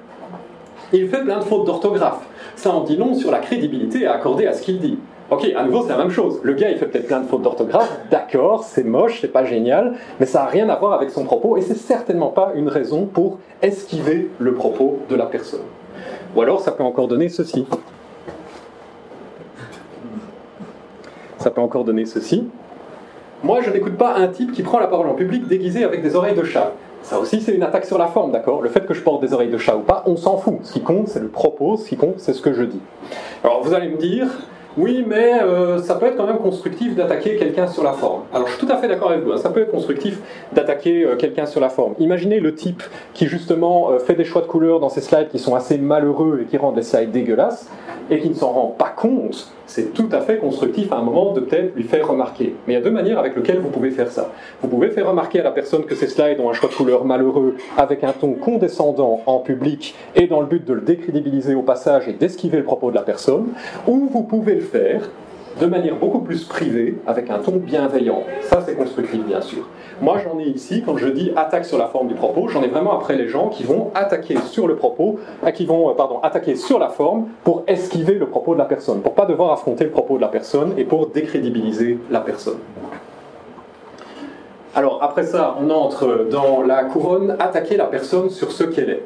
[0.92, 2.28] il fait plein de fautes d'orthographe.
[2.56, 4.98] Ça en dit long sur la crédibilité accordée à ce qu'il dit.
[5.34, 6.40] Ok, à nouveau, c'est la même chose.
[6.44, 9.96] Le gars, il fait peut-être plein de fautes d'orthographe, d'accord, c'est moche, c'est pas génial,
[10.20, 13.08] mais ça n'a rien à voir avec son propos, et c'est certainement pas une raison
[13.08, 15.64] pour esquiver le propos de la personne.
[16.36, 17.66] Ou alors, ça peut encore donner ceci.
[21.40, 22.48] Ça peut encore donner ceci.
[23.44, 26.16] Moi, je n'écoute pas un type qui prend la parole en public déguisé avec des
[26.16, 26.74] oreilles de chat.
[27.02, 28.62] Ça aussi, c'est une attaque sur la forme, d'accord?
[28.62, 30.60] Le fait que je porte des oreilles de chat ou pas, on s'en fout.
[30.62, 32.80] Ce qui compte, c'est le propos, ce qui compte, c'est ce que je dis.
[33.44, 34.28] Alors, vous allez me dire,
[34.76, 38.24] oui, mais euh, ça peut être quand même constructif d'attaquer quelqu'un sur la forme.
[38.34, 39.38] Alors je suis tout à fait d'accord avec vous, hein.
[39.38, 40.20] ça peut être constructif
[40.52, 41.94] d'attaquer euh, quelqu'un sur la forme.
[42.00, 42.82] Imaginez le type
[43.14, 46.40] qui justement euh, fait des choix de couleurs dans ses slides qui sont assez malheureux
[46.42, 47.70] et qui rendent les slides dégueulasses
[48.10, 51.34] et qui ne s'en rend pas compte c'est tout à fait constructif à un moment
[51.34, 52.56] de peut-être lui faire remarquer.
[52.68, 54.32] Mais il y a deux manières avec lesquelles vous pouvez faire ça.
[54.62, 57.06] Vous pouvez faire remarquer à la personne que ces slides ont un choix de couleur
[57.06, 61.62] malheureux avec un ton condescendant en public et dans le but de le décrédibiliser au
[61.62, 63.48] passage et d'esquiver le propos de la personne,
[63.88, 65.10] ou vous pouvez le faire
[65.60, 68.24] de manière beaucoup plus privée, avec un ton bienveillant.
[68.42, 69.68] Ça, c'est constructif, bien sûr.
[70.02, 72.68] Moi, j'en ai ici, quand je dis attaque sur la forme du propos, j'en ai
[72.68, 76.20] vraiment après les gens qui vont attaquer sur le propos, euh, qui vont, euh, pardon,
[76.22, 79.84] attaquer sur la forme pour esquiver le propos de la personne, pour pas devoir affronter
[79.86, 82.58] le propos de la personne et pour décrédibiliser la personne.
[84.76, 89.04] Alors, après ça, on entre dans la couronne attaquer la personne sur ce qu'elle est.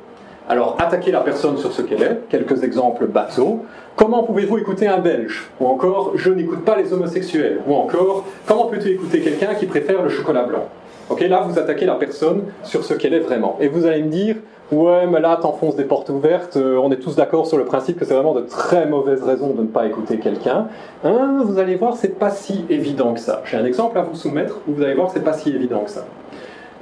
[0.49, 3.65] Alors, attaquer la personne sur ce qu'elle est, quelques exemples bateaux.
[3.97, 5.49] Comment pouvez-vous écouter un Belge?
[5.59, 7.59] Ou encore, je n'écoute pas les homosexuels.
[7.67, 10.63] Ou encore, comment peux-tu écouter quelqu'un qui préfère le chocolat blanc?
[11.09, 13.57] Ok, là, vous attaquez la personne sur ce qu'elle est vraiment.
[13.59, 14.37] Et vous allez me dire,
[14.71, 17.99] ouais, mais là, t'enfonces des portes ouvertes, euh, on est tous d'accord sur le principe
[17.99, 20.67] que c'est vraiment de très mauvaises raisons de ne pas écouter quelqu'un.
[21.03, 23.41] Hein, vous allez voir, c'est pas si évident que ça.
[23.43, 25.91] J'ai un exemple à vous soumettre où vous allez voir, c'est pas si évident que
[25.91, 26.05] ça.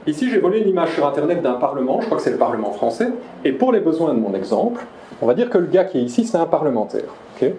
[0.07, 2.71] Ici, j'ai volé une image sur Internet d'un parlement, je crois que c'est le Parlement
[2.71, 3.07] français,
[3.43, 4.85] et pour les besoins de mon exemple,
[5.19, 7.09] on va dire que le gars qui est ici, c'est un parlementaire.
[7.41, 7.53] et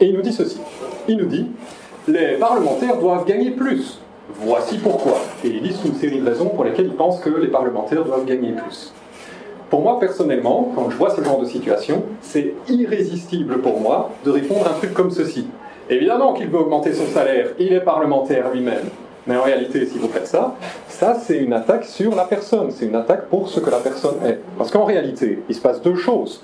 [0.00, 0.60] il nous dit ceci.
[1.08, 1.46] Il nous dit,
[2.06, 3.98] les parlementaires doivent gagner plus.
[4.34, 5.14] Voici pourquoi.
[5.42, 8.26] Et il liste une série de raisons pour lesquelles il pense que les parlementaires doivent
[8.26, 8.92] gagner plus.
[9.68, 14.30] Pour moi, personnellement, quand je vois ce genre de situation, c'est irrésistible pour moi de
[14.30, 15.48] répondre à un truc comme ceci.
[15.90, 18.88] Évidemment qu'il veut augmenter son salaire, il est parlementaire lui-même.
[19.26, 20.54] Mais en réalité, si vous faites ça,
[20.88, 24.16] ça c'est une attaque sur la personne, c'est une attaque pour ce que la personne
[24.24, 24.38] est.
[24.56, 26.42] Parce qu'en réalité, il se passe deux choses.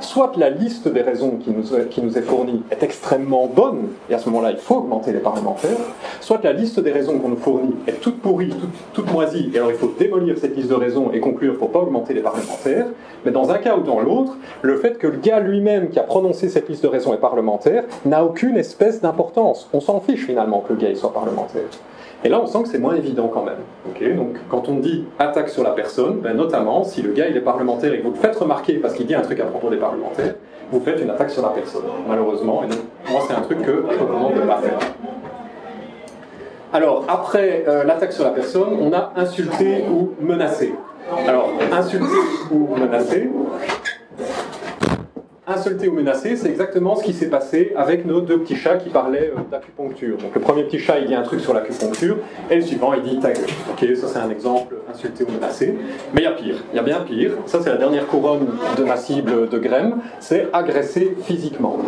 [0.00, 3.88] soit la liste des raisons qui nous, est, qui nous est fournie est extrêmement bonne,
[4.10, 5.78] et à ce moment-là, il faut augmenter les parlementaires,
[6.20, 8.54] soit la liste des raisons qu'on nous fournit est toute pourrie,
[8.92, 11.80] toute, moisie, et alors il faut démolir cette liste de raisons et conclure pour pas
[11.80, 12.86] augmenter les parlementaires.
[13.24, 16.02] Mais dans un cas ou dans l'autre, le fait que le gars lui-même qui a
[16.02, 19.68] prononcé cette liste de raisons est parlementaire n'a aucune espèce d'importance.
[19.72, 21.62] On s'en fiche finalement que le gars soit parlementaire.
[22.24, 24.16] Et là, on sent que c'est moins évident quand même.
[24.16, 27.42] Donc, quand on dit attaque sur la personne, ben, notamment si le gars il est
[27.42, 29.76] parlementaire et que vous le faites remarquer parce qu'il dit un truc à propos des
[29.76, 30.34] parlementaires,
[30.72, 32.64] vous faites une attaque sur la personne, malheureusement.
[32.64, 32.78] Et donc,
[33.10, 34.78] moi, c'est un truc que je recommande de ne pas faire.
[36.72, 40.74] Alors, après euh, l'attaque sur la personne, on a insulté ou menacé.
[41.28, 42.06] Alors, insulté
[42.50, 43.30] ou menacé,
[45.46, 48.88] insulté ou menacé, c'est exactement ce qui s'est passé avec nos deux petits chats qui
[48.88, 50.16] parlaient euh, d'acupuncture.
[50.16, 52.16] Donc le premier petit chat, il dit un truc sur l'acupuncture,
[52.50, 53.44] et le suivant, il dit ta gueule.
[53.70, 55.76] Ok, ça c'est un exemple insulté ou menacé.
[56.14, 57.32] Mais il y a pire, il y a bien pire.
[57.46, 61.78] Ça c'est la dernière couronne de ma cible de Grême, c'est agresser physiquement.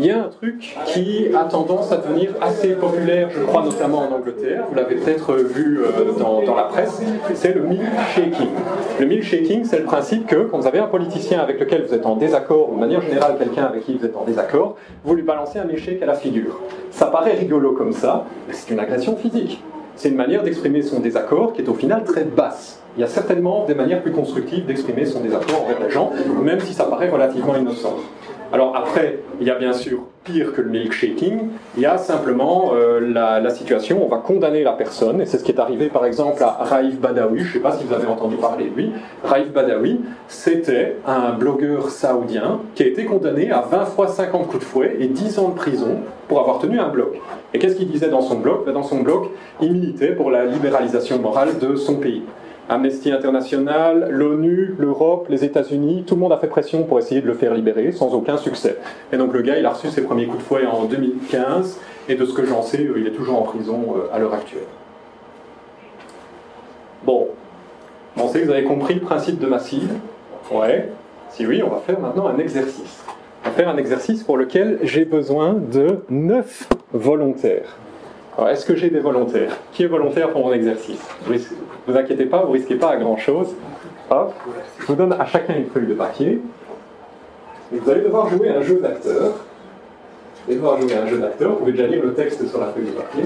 [0.00, 4.08] Il y a un truc qui a tendance à devenir assez populaire, je crois notamment
[4.08, 7.02] en Angleterre, vous l'avez peut-être vu euh, dans, la presse,
[7.34, 8.46] c'est le milkshaking.
[9.00, 12.06] Le milkshaking, c'est le principe que quand vous avez un politicien avec lequel vous êtes
[12.06, 15.58] en désaccord, de manière général quelqu'un avec qui vous êtes en désaccord, vous lui balancez
[15.58, 16.60] un échec à la figure.
[16.92, 19.60] Ça paraît rigolo comme ça, mais c'est une agression physique.
[19.96, 22.80] C'est une manière d'exprimer son désaccord qui est au final très basse.
[22.96, 26.60] Il y a certainement des manières plus constructives d'exprimer son désaccord envers les gens, même
[26.60, 27.96] si ça paraît relativement innocent.
[28.50, 32.72] Alors après, il y a bien sûr pire que le milkshaking, il y a simplement
[32.74, 36.06] euh, la, situation, on va condamner la personne, et c'est ce qui est arrivé par
[36.06, 38.92] exemple à Raif Badawi, je ne sais pas si vous avez entendu parler de lui.
[39.22, 44.60] Raif Badawi, c'était un blogueur saoudien qui a été condamné à 20 fois 50 coups
[44.60, 47.18] de fouet et 10 ans de prison pour avoir tenu un blog.
[47.52, 48.70] Et qu'est-ce qu'il disait dans son blog?
[48.72, 49.28] Dans son blog,
[49.60, 52.22] il militait pour la libéralisation morale de son pays.
[52.68, 57.26] Amnesty International, l'ONU, l'Europe, les États-Unis, tout le monde a fait pression pour essayer de
[57.26, 58.76] le faire libérer, sans aucun succès.
[59.12, 62.14] Et donc le gars, il a reçu ses premiers coups de fouet en 2015, et
[62.14, 64.62] de ce que j'en sais, il est toujours en prison euh, à l'heure actuelle.
[67.04, 67.28] Bon,
[68.18, 69.90] on sait que vous avez compris le principe de Massive.
[70.50, 70.90] Ouais.
[71.30, 73.04] Si oui, on va faire maintenant un exercice.
[73.44, 77.76] On va faire un exercice pour lequel j'ai besoin de 9 volontaires.
[78.38, 81.36] Alors, est-ce que j'ai des volontaires Qui est volontaire pour mon exercice Ne
[81.88, 83.48] vous inquiétez pas, vous risquez pas à grand-chose.
[84.10, 84.32] Hop,
[84.78, 86.40] je vous donne à chacun une feuille de papier.
[87.74, 89.32] Et vous allez devoir jouer un jeu d'acteur.
[89.32, 91.50] Vous allez devoir jouer un jeu d'acteur.
[91.50, 93.24] Vous pouvez déjà lire le texte sur la feuille de papier.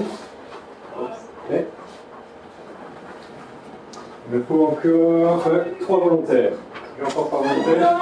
[4.31, 5.43] Il me faut encore
[5.81, 6.53] trois volontaires.
[6.97, 7.97] J'ai encore trois volontaires.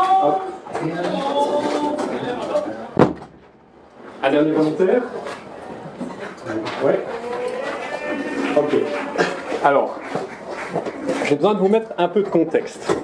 [4.24, 5.02] Un dernier volontaire
[6.84, 7.00] Ouais.
[8.58, 8.76] Ok.
[9.64, 10.00] Alors,
[11.26, 12.96] j'ai besoin de vous mettre un peu de contexte.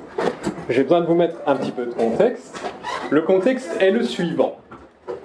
[0.70, 2.60] J'ai besoin de vous mettre un petit peu de contexte.
[3.10, 4.58] Le contexte est le suivant.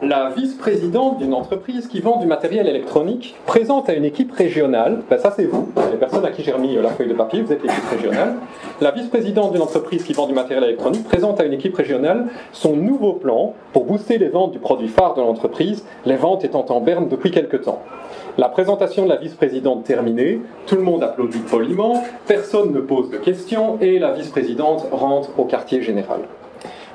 [0.05, 5.17] La vice-présidente d'une entreprise qui vend du matériel électronique présente à une équipe régionale, ben
[5.17, 7.63] ça c'est vous, les personnes à qui j'ai remis la feuille de papier, vous êtes
[7.63, 8.35] l'équipe régionale.
[8.81, 12.75] La vice-présidente d'une entreprise qui vend du matériel électronique présente à une équipe régionale son
[12.75, 16.81] nouveau plan pour booster les ventes du produit phare de l'entreprise, les ventes étant en
[16.81, 17.81] berne depuis quelque temps.
[18.39, 23.19] La présentation de la vice-présidente terminée, tout le monde applaudit poliment, personne ne pose de
[23.19, 26.23] questions et la vice-présidente rentre au quartier général.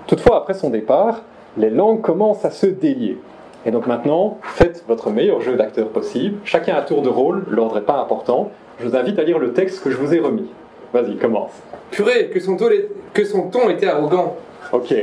[0.08, 1.22] Toutefois, après son départ,
[1.58, 3.18] les langues commencent à se délier.
[3.66, 7.76] Et donc maintenant, faites votre meilleur jeu d'acteur possible, chacun à tour de rôle, l'ordre
[7.76, 8.52] n'est pas important.
[8.80, 10.50] Je vous invite à lire le texte que je vous ai remis.
[10.94, 11.52] Vas-y, commence.
[11.92, 12.70] Purée, que son, ton,
[13.14, 14.38] que son ton était arrogant.
[14.72, 14.94] Ok.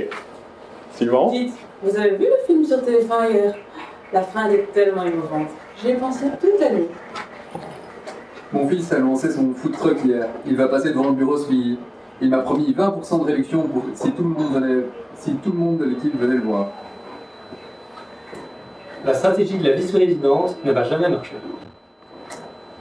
[0.94, 1.30] Suivant.
[1.30, 3.54] Dites, vous avez vu le film sur téléphone hier?
[4.12, 5.48] La fin est tellement émouvante.
[5.76, 6.86] J'y ai pensé toute la nuit.
[8.52, 10.28] Mon fils a lancé son food truck hier.
[10.46, 11.78] Il va passer devant le bureau ce midi.
[12.20, 14.84] Il m'a promis 20% de réduction pour, si tout le monde venait,
[15.16, 16.68] si tout le monde de l'équipe venait le voir.
[19.04, 21.36] La stratégie de la vice-présidente ne va jamais marcher.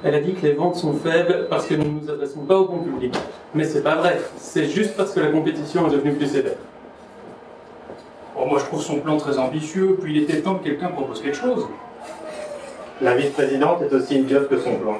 [0.04, 2.58] Elle a dit que les ventes sont faibles parce que nous ne nous adressons pas
[2.58, 3.16] au bon public.
[3.56, 4.20] Mais c'est pas vrai.
[4.38, 6.58] C'est juste parce que la compétition est devenue plus sévère.
[8.36, 11.22] Bon, moi je trouve son plan très ambitieux, puis il était temps que quelqu'un propose
[11.22, 11.68] quelque chose.
[13.02, 14.98] La vice-présidente est aussi idiote que son plan.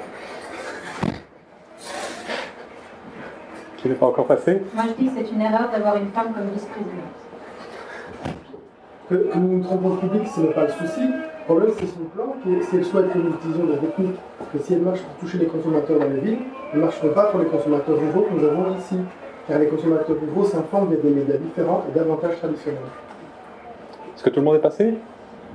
[3.84, 6.32] Qui n'est pas encore passé Moi je dis que c'est une erreur d'avoir une femme
[6.32, 7.04] comme vice-présidente.
[9.10, 11.02] Que nous nous trompons le public, ce n'est pas le souci.
[11.02, 14.16] Le problème, c'est son plan, qui est, si elle souhaite que nous utilisions des techniques,
[14.50, 16.38] que si elle marche pour toucher les consommateurs dans les villes,
[16.72, 18.96] elle ne marcheront pas pour les consommateurs ruraux que nous avons ici.
[19.46, 22.80] Car les consommateurs ruraux s'informent via des médias différents et davantage traditionnels.
[24.16, 24.94] Est-ce que tout le monde est passé?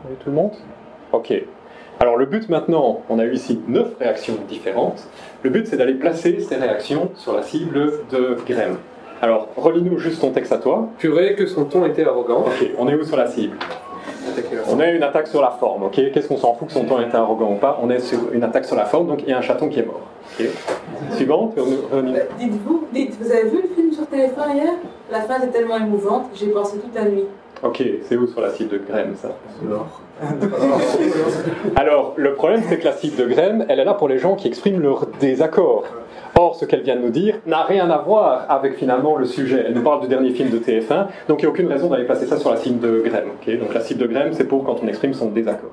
[0.07, 0.51] Oui, tout le monde?
[1.13, 1.33] Ok.
[1.99, 5.03] Alors le but maintenant, on a eu ici neuf réactions différentes.
[5.43, 8.77] Le but c'est d'aller placer ces réactions sur la cible de Graham.
[9.21, 10.87] Alors, relis-nous juste ton texte à toi.
[10.97, 12.45] Purée, que son ton était arrogant.
[12.45, 13.57] Ok, on est où sur la cible
[14.71, 17.01] On est une attaque sur la forme, ok Qu'est-ce qu'on s'en fout que son ton
[17.01, 19.33] était arrogant ou pas On est sur une attaque sur la forme, donc il y
[19.33, 19.99] a un chaton qui est mort.
[20.39, 20.45] ok
[21.11, 24.73] Suivant, relis- Euh, Dites-vous, dites, vous avez vu le film sur téléphone hier?
[25.11, 27.25] La fin est tellement émouvante, j'ai pensé toute la nuit.
[27.61, 29.29] Ok, c'est où sur la cible de Graham ça
[31.75, 34.35] Alors, le problème c'est que la cible de Graham, elle est là pour les gens
[34.35, 35.83] qui expriment leur désaccord.
[36.37, 39.65] Or, ce qu'elle vient de nous dire n'a rien à voir avec finalement le sujet.
[39.67, 42.05] Elle nous parle du dernier film de TF1, donc il n'y a aucune raison d'aller
[42.05, 43.29] placer ça sur la cible de Graham.
[43.41, 43.59] ok?
[43.59, 45.71] Donc la cible de Graham, c'est pour quand on exprime son désaccord.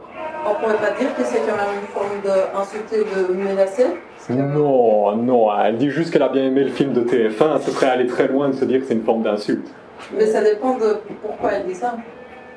[0.48, 3.86] On pourrait pas dire que c'est quand même une forme d'insulter, de menacer?
[4.30, 7.86] Non, non, elle dit juste qu'elle a bien aimé le film de TF1, ce serait
[7.86, 9.68] aller très loin de se dire que c'est une forme d'insulte.
[10.16, 11.96] Mais ça dépend de pourquoi elle dit ça.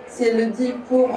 [0.07, 1.09] Si elle le dit pour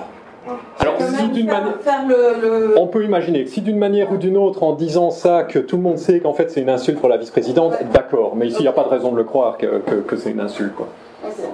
[0.78, 1.80] Alors, si d'une faire, manière...
[1.80, 5.10] faire le, le- On peut imaginer que si d'une manière ou d'une autre, en disant
[5.10, 8.34] ça, que tout le monde sait qu'en fait c'est une insulte pour la vice-présidente, d'accord,
[8.36, 10.30] mais ici il n'y a pas de raison de le croire que, que- que c'est
[10.30, 10.74] une insulte.
[10.74, 10.88] Quoi.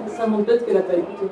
[0.07, 1.27] Ça montre peut-être qu'elle n'a pas écouté.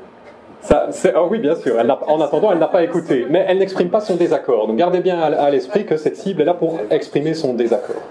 [0.62, 3.90] Ça, ah oui, bien sûr, elle en attendant, elle n'a pas écouté, mais elle n'exprime
[3.90, 4.68] pas son désaccord.
[4.68, 8.02] Donc gardez bien à, à l'esprit que cette cible est là pour exprimer son désaccord.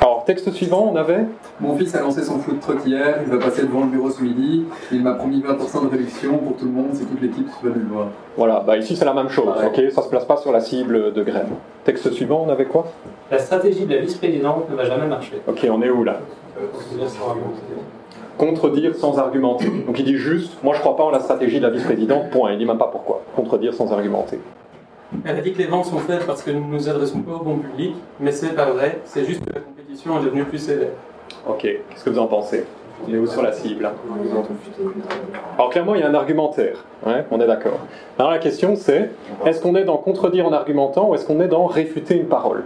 [0.00, 1.24] Alors, texte suivant, on avait
[1.60, 4.22] Mon fils a lancé son food truck hier, il va passer devant le bureau ce
[4.22, 4.64] midi.
[4.92, 7.94] Il m'a promis 20% de réduction pour tout le monde si toute l'équipe venue le
[7.94, 8.08] voir.
[8.36, 11.12] Voilà, bah ici c'est la même chose, ok Ça se place pas sur la cible
[11.12, 11.48] de graine.
[11.84, 12.86] Texte suivant, on avait quoi
[13.30, 15.40] La stratégie de la vice-présidente ne va jamais marcher.
[15.46, 16.20] Ok, on est où là
[18.36, 19.70] Contredire sans argumenter.
[19.86, 22.52] Donc il dit juste, moi je crois pas en la stratégie de la vice-présidente, point.
[22.52, 23.22] Il dit même pas pourquoi.
[23.36, 24.40] Contredire sans argumenter.
[25.24, 27.32] Elle a dit que les ventes sont faites parce que nous ne nous adressons pas
[27.32, 30.58] au bon public, mais c'est pas vrai, c'est juste que la compétition est devenue plus
[30.58, 30.90] sévère.
[31.48, 32.64] Ok, qu'est-ce que vous en pensez?
[33.06, 33.90] On est où sur la cible?
[35.56, 37.78] Alors clairement, il y a un argumentaire, ouais, on est d'accord.
[38.18, 39.10] Alors la question c'est,
[39.44, 42.64] est-ce qu'on est dans contredire en argumentant ou est-ce qu'on est dans réfuter une parole?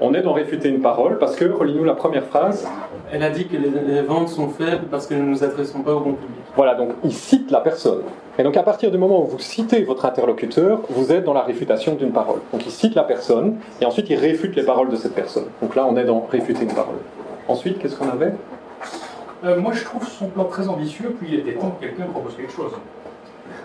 [0.00, 2.68] On est dans réfuter une parole parce que, relis-nous la première phrase.
[3.12, 5.80] Elle a dit que les, les ventes sont faibles parce que nous ne nous adressons
[5.80, 6.42] pas au bon public.
[6.54, 8.02] Voilà, donc il cite la personne.
[8.38, 11.42] Et donc à partir du moment où vous citez votre interlocuteur, vous êtes dans la
[11.42, 12.38] réfutation d'une parole.
[12.52, 15.46] Donc il cite la personne et ensuite il réfute les paroles de cette personne.
[15.60, 16.94] Donc là, on est dans réfuter une parole.
[17.48, 18.32] Ensuite, qu'est-ce qu'on avait?
[19.44, 22.36] Euh, moi, je trouve son plan très ambitieux, puis il était temps que quelqu'un propose
[22.36, 22.72] quelque chose.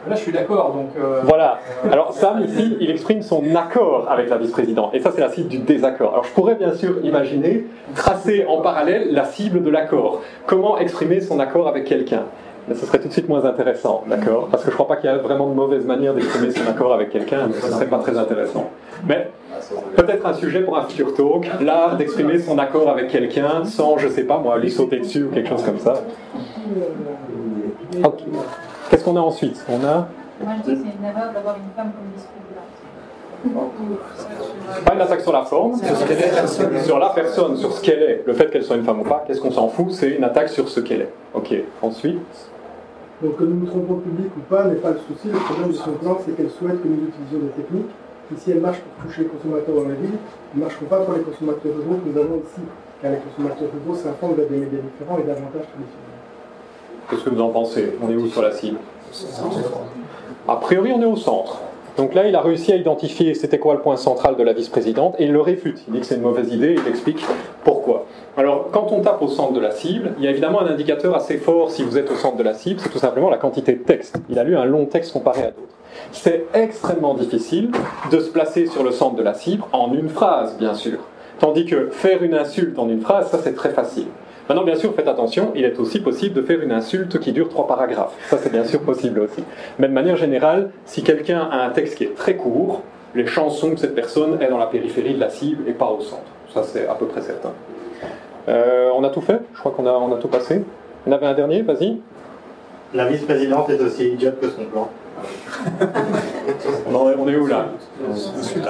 [0.07, 0.89] Là, je suis d'accord, donc...
[0.97, 1.59] euh, Voilà.
[1.91, 4.93] Alors Sam, ici, il exprime son accord avec la vice-présidente.
[4.93, 6.13] Et ça, c'est la cible du désaccord.
[6.13, 10.21] Alors je pourrais bien sûr imaginer tracer en parallèle la cible de l'accord.
[10.45, 12.23] Comment exprimer son accord avec quelqu'un?
[12.67, 14.47] Mais ce serait tout de suite moins intéressant, d'accord?
[14.49, 16.93] Parce que je crois pas qu'il y a vraiment de mauvaise manière d'exprimer son accord
[16.93, 18.69] avec quelqu'un, ce serait pas très intéressant.
[19.07, 19.29] Mais
[19.95, 24.07] peut-être un sujet pour un futur talk, l'art d'exprimer son accord avec quelqu'un sans, je
[24.07, 25.95] sais pas moi, lui sauter dessus ou quelque chose comme ça.
[28.03, 28.21] Ok.
[28.89, 29.63] Qu'est-ce qu'on a ensuite?
[29.69, 30.07] On a
[30.41, 32.03] Moi, je dis que c'est une erreur d'avoir une femme comme.
[34.85, 35.73] Pas une attaque sur la forme,
[36.85, 38.23] sur la personne, sur ce qu'elle est.
[38.25, 39.91] Le fait qu'elle soit une femme ou pas, qu'est-ce qu'on s'en fout?
[39.91, 41.13] C'est une attaque sur ce qu'elle est.
[41.33, 42.21] Ok, ensuite.
[43.23, 45.29] Donc que nous nous trompons public ou pas n'est pas le souci.
[45.31, 47.91] Le problème de son plan, c'est qu'elle souhaite que nous utilisions des techniques.
[48.33, 50.99] Et si elle marche pour toucher les consommateurs dans la ville, elles ne marcheront pas
[50.99, 52.61] pour les consommateurs ruraux que nous avons ici.
[53.01, 56.19] Car les consommateurs ruraux s'informent de des médias différents et davantage traditionnels.
[57.09, 57.95] Qu'est-ce que vous en pensez?
[58.01, 58.77] On est où sur la cible?
[60.47, 61.61] A priori, on est au centre.
[61.95, 65.15] Donc là, il a réussi à identifier c'était quoi le point central de la vice-présidente
[65.19, 65.83] et il le réfute.
[65.87, 67.23] Il dit que c'est une mauvaise idée et il explique
[67.63, 68.02] pourquoi.
[68.35, 71.15] Alors, quand on tape au centre de la cible, il y a évidemment un indicateur
[71.15, 73.73] assez fort si vous êtes au centre de la cible, c'est tout simplement la quantité
[73.73, 74.15] de texte.
[74.27, 75.75] Il a lu un long texte comparé à d'autres.
[76.11, 77.69] C'est extrêmement difficile
[78.09, 80.97] de se placer sur le centre de la cible en une phrase, bien sûr.
[81.37, 84.07] Tandis que faire une insulte en une phrase, ça c'est très facile.
[84.49, 87.49] Maintenant, bien sûr, faites attention, il est aussi possible de faire une insulte qui dure
[87.49, 88.15] trois paragraphes.
[88.29, 89.43] Ça, c'est bien sûr possible aussi.
[89.77, 92.81] Mais de manière générale, si quelqu'un a un texte qui est très court,
[93.13, 96.01] les chansons de cette personne est dans la périphérie de la cible et pas au
[96.01, 96.23] centre.
[96.51, 97.51] Ça, c'est à peu près certain.
[98.49, 100.63] Euh, on a tout fait Je crois qu'on a, on a tout passé.
[101.05, 101.97] Il y en avait un dernier, vas-y.
[102.93, 104.89] La vice-présidente est aussi idiote que son plan.
[106.91, 107.67] On, est, on est où là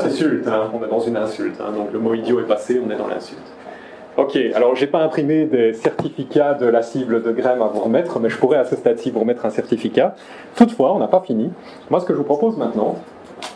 [0.06, 0.70] Insulte, hein.
[0.74, 1.60] on est dans une insulte.
[1.60, 1.72] hein.
[1.76, 3.42] Donc le mot idiot est passé, on est dans l'insulte.
[4.18, 8.20] Ok, alors j'ai pas imprimé des certificats de la cible de Graham à vous remettre,
[8.20, 10.16] mais je pourrais à ce stade-ci vous remettre un certificat.
[10.56, 11.50] Toutefois, on n'a pas fini.
[11.90, 12.96] Moi, ce que je vous propose maintenant,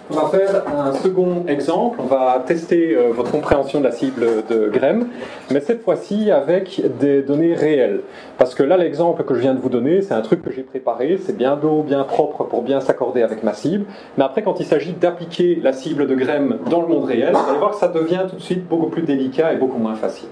[0.09, 1.99] on va faire un second exemple.
[2.01, 5.07] On va tester euh, votre compréhension de la cible de Graham,
[5.51, 8.01] mais cette fois-ci avec des données réelles.
[8.37, 10.63] Parce que là, l'exemple que je viens de vous donner, c'est un truc que j'ai
[10.63, 13.85] préparé, c'est bien beau, bien propre pour bien s'accorder avec ma cible.
[14.17, 17.49] Mais après, quand il s'agit d'appliquer la cible de Graham dans le monde réel, vous
[17.49, 20.29] allez voir que ça devient tout de suite beaucoup plus délicat et beaucoup moins facile.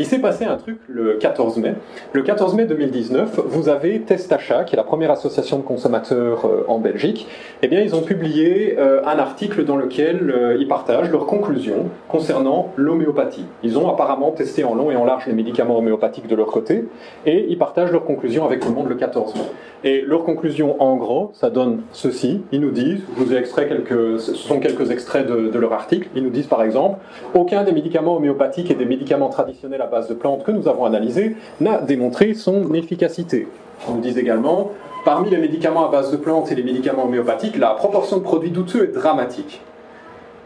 [0.00, 1.74] Il s'est passé un truc le 14 mai.
[2.12, 6.64] Le 14 mai 2019, vous avez Testachat, qui est la première association de consommateurs euh,
[6.66, 7.28] en Belgique.
[7.62, 11.90] Eh bien, ils ont publié euh, un article dans lequel euh, ils partagent leurs conclusions
[12.08, 13.44] concernant l'homéopathie.
[13.62, 16.88] Ils ont apparemment testé en long et en large les médicaments homéopathiques de leur côté,
[17.24, 19.42] et ils partagent leurs conclusions avec le monde le 14 mai.
[19.84, 22.42] Et leurs conclusions, en gros, ça donne ceci.
[22.50, 25.72] Ils nous disent, je vous ai extrait quelques, ce sont quelques extraits de, de leur
[25.72, 26.08] article.
[26.16, 26.98] Ils nous disent par exemple,
[27.34, 30.86] aucun des médicaments homéopathiques et des médicaments traditionnels à base de plantes que nous avons
[30.86, 33.46] analysés n'a démontré son efficacité.
[33.86, 34.70] Ils nous disent également,
[35.04, 38.50] parmi les médicaments à base de plantes et les médicaments homéopathiques, la proportion de produits
[38.50, 39.60] douteux est dramatique.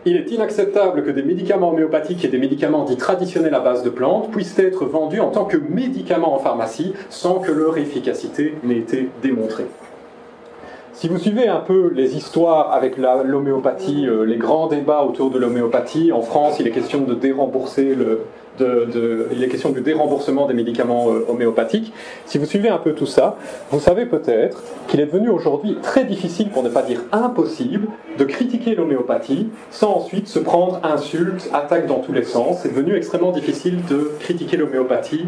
[0.04, 3.90] Il est inacceptable que des médicaments homéopathiques et des médicaments dits traditionnels à base de
[3.90, 8.78] plantes puissent être vendus en tant que médicaments en pharmacie sans que leur efficacité n'ait
[8.78, 9.66] été démontrée.
[10.98, 15.38] Si vous suivez un peu les histoires avec l'homéopathie, euh, les grands débats autour de
[15.38, 18.22] l'homéopathie, en France, il est question de dérembourser le,
[19.32, 21.92] il est question du déremboursement des médicaments euh, homéopathiques.
[22.26, 23.36] Si vous suivez un peu tout ça,
[23.70, 27.86] vous savez peut-être qu'il est devenu aujourd'hui très difficile, pour ne pas dire impossible,
[28.18, 32.58] de critiquer l'homéopathie sans ensuite se prendre insultes, attaques dans tous les sens.
[32.62, 35.26] C'est devenu extrêmement difficile de critiquer l'homéopathie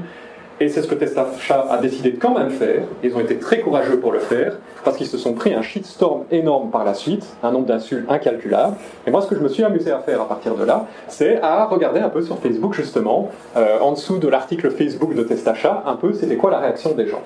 [0.61, 2.83] et c'est ce que Testachat a décidé de quand même faire.
[3.03, 6.25] Ils ont été très courageux pour le faire, parce qu'ils se sont pris un shitstorm
[6.31, 8.77] énorme par la suite, un nombre d'insultes incalculable.
[9.07, 11.41] Et moi, ce que je me suis amusé à faire à partir de là, c'est
[11.41, 15.83] à regarder un peu sur Facebook, justement, euh, en dessous de l'article Facebook de Testachat,
[15.87, 17.23] un peu c'était quoi la réaction des gens.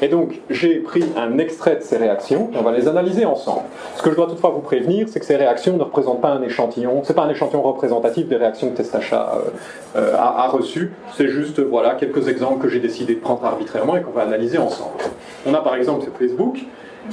[0.00, 3.62] Et donc, j'ai pris un extrait de ces réactions, et on va les analyser ensemble.
[3.96, 6.42] Ce que je dois toutefois vous prévenir, c'est que ces réactions ne représentent pas un
[6.42, 10.92] échantillon, c'est pas un échantillon représentatif des réactions que Testachat euh, euh, a, a reçues,
[11.16, 14.58] c'est juste, voilà, quelques exemples que j'ai décidé de prendre arbitrairement et qu'on va analyser
[14.58, 14.98] ensemble.
[15.46, 16.58] On a par exemple sur Facebook,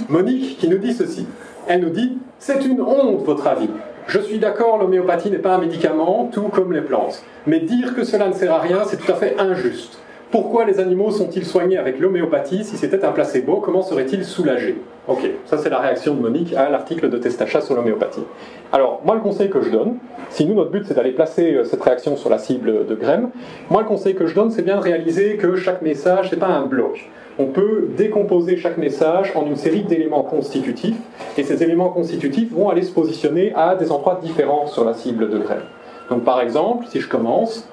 [0.09, 1.25] Monique qui nous dit ceci.
[1.67, 3.69] Elle nous dit, c'est une honte votre avis.
[4.07, 7.23] Je suis d'accord, l'homéopathie n'est pas un médicament, tout comme les plantes.
[7.47, 9.97] Mais dire que cela ne sert à rien, c'est tout à fait injuste.
[10.35, 14.75] Pourquoi les animaux sont-ils soignés avec l'homéopathie Si c'était un placebo, comment seraient-ils soulagés
[15.07, 18.25] Ok, ça c'est la réaction de Monique à l'article de Testachat sur l'homéopathie.
[18.73, 19.95] Alors, moi le conseil que je donne,
[20.29, 23.29] si nous notre but c'est d'aller placer euh, cette réaction sur la cible de Graham,
[23.69, 26.47] moi le conseil que je donne c'est bien de réaliser que chaque message c'est pas
[26.47, 27.09] un bloc.
[27.39, 30.97] On peut décomposer chaque message en une série d'éléments constitutifs,
[31.37, 35.29] et ces éléments constitutifs vont aller se positionner à des endroits différents sur la cible
[35.29, 35.63] de Graham.
[36.09, 37.69] Donc par exemple, si je commence,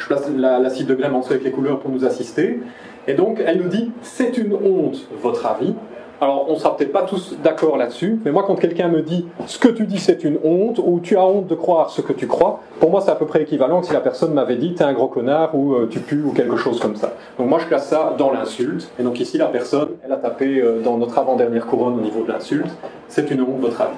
[0.00, 2.60] je place la, la de dessous avec les couleurs pour nous assister.
[3.06, 5.74] Et donc, elle nous dit c'est une honte, votre avis.
[6.22, 9.58] Alors, on sera peut-être pas tous d'accord là-dessus, mais moi, quand quelqu'un me dit ce
[9.58, 12.26] que tu dis c'est une honte, ou tu as honte de croire ce que tu
[12.26, 14.84] crois, pour moi, c'est à peu près équivalent que si la personne m'avait dit t'es
[14.84, 17.14] un gros connard, ou euh, tu pues, ou quelque chose comme ça.
[17.38, 18.90] Donc, moi, je classe ça dans l'insulte.
[18.98, 22.22] Et donc, ici, la personne, elle a tapé euh, dans notre avant-dernière couronne au niveau
[22.22, 22.70] de l'insulte
[23.08, 23.96] c'est une honte, votre avis.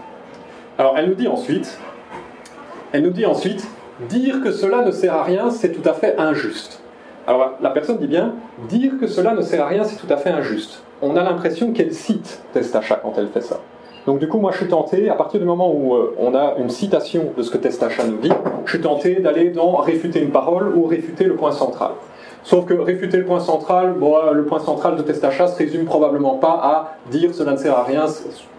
[0.78, 1.78] Alors, elle nous dit ensuite
[2.92, 3.66] elle nous dit ensuite
[4.08, 6.80] dire que cela ne sert à rien, c'est tout à fait injuste.
[7.26, 8.34] Alors la personne dit bien
[8.68, 10.82] dire que cela ne sert à rien, c'est tout à fait injuste.
[11.00, 13.60] On a l'impression qu'elle cite Testachat quand elle fait ça.
[14.06, 16.56] Donc du coup, moi je suis tenté, à partir du moment où euh, on a
[16.58, 18.32] une citation de ce que Testachat nous dit,
[18.64, 21.92] je suis tenté d'aller dans réfuter une parole ou réfuter le point central.
[22.42, 25.84] Sauf que réfuter le point central, bon, euh, le point central de Testachat se résume
[25.84, 28.06] probablement pas à dire cela ne sert à rien,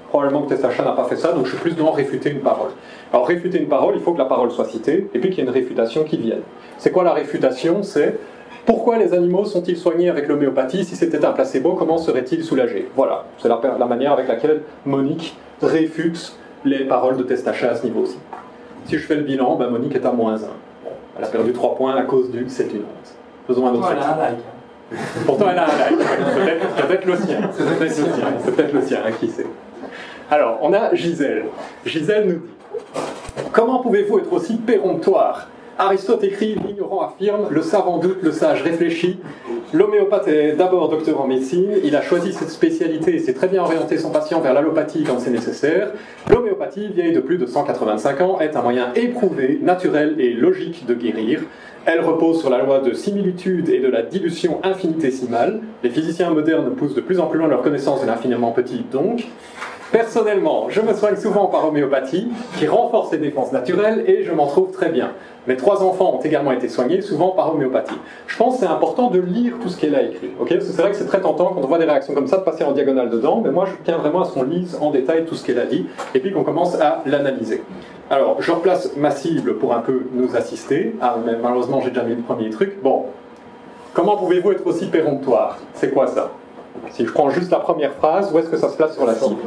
[0.10, 2.70] probablement que Testachat n'a pas fait ça, donc je suis plus dans réfuter une parole.
[3.14, 5.42] Alors réfuter une parole, il faut que la parole soit citée, et puis qu'il y
[5.42, 6.42] ait une réfutation qui vienne.
[6.80, 7.84] C'est quoi la réfutation?
[7.84, 8.18] C'est
[8.66, 10.84] pourquoi les animaux sont-ils soignés avec l'homéopathie?
[10.84, 12.90] Si c'était un placebo, comment seraient-ils soulagés?
[12.96, 17.86] Voilà, c'est la, la manière avec laquelle Monique réfute les paroles de Testachat à ce
[17.86, 18.18] niveau-ci.
[18.86, 20.40] Si je fais le bilan, ben Monique est à moins 1.
[21.20, 23.14] elle a perdu 3 points à cause du c'est une honte.
[23.48, 24.18] Faisons un autre Voilà, exercice.
[24.18, 25.26] un like.
[25.26, 25.98] Pourtant, elle a un like.
[26.00, 27.50] Peut-être peut-être le sien.
[27.52, 28.26] C'est peut-être le sien.
[28.44, 29.46] C'est peut-être le sien, hein, qui sait.
[30.32, 31.46] Alors, on a Gisèle.
[31.86, 32.42] Gisèle nous dit
[33.52, 35.48] Comment pouvez-vous être aussi péremptoire?
[35.80, 39.20] Aristote écrit L'ignorant affirme, le savant doute, le sage réfléchit.
[39.74, 41.72] L'homéopathe est d'abord docteur en médecine.
[41.84, 45.20] Il a choisi cette spécialité et s'est très bien orienté son patient vers l'allopathie quand
[45.20, 45.92] c'est nécessaire.
[46.30, 50.94] L'homéopathie, vieille de plus de 185 ans, est un moyen éprouvé, naturel et logique de
[50.94, 51.42] guérir.
[51.86, 55.60] Elle repose sur la loi de similitude et de la dilution infinitésimale.
[55.84, 59.26] Les physiciens modernes poussent de plus en plus loin leur connaissance de l'infiniment petit, donc.
[59.94, 62.28] Personnellement, je me soigne souvent par homéopathie,
[62.58, 65.12] qui renforce les défenses naturelles, et je m'en trouve très bien.
[65.46, 68.00] Mes trois enfants ont également été soignés, souvent par homéopathie.
[68.26, 70.50] Je pense que c'est important de lire tout ce qu'elle a écrit, ok?
[70.50, 72.38] Parce que c'est vrai que c'est très tentant, quand on voit des réactions comme ça,
[72.38, 74.90] de passer en diagonale dedans, mais moi je tiens vraiment à ce qu'on lise en
[74.90, 75.86] détail tout ce qu'elle a dit,
[76.16, 77.62] et puis qu'on commence à l'analyser.
[78.10, 80.96] Alors, je replace ma cible pour un peu nous assister.
[81.02, 82.82] Ah, mais malheureusement, j'ai déjà mis le premier truc.
[82.82, 83.06] Bon,
[83.94, 85.60] comment pouvez-vous être aussi péremptoire?
[85.76, 86.32] C'est quoi ça?
[86.90, 89.14] Si je prends juste la première phrase, où est-ce que ça se place sur la
[89.14, 89.38] cible?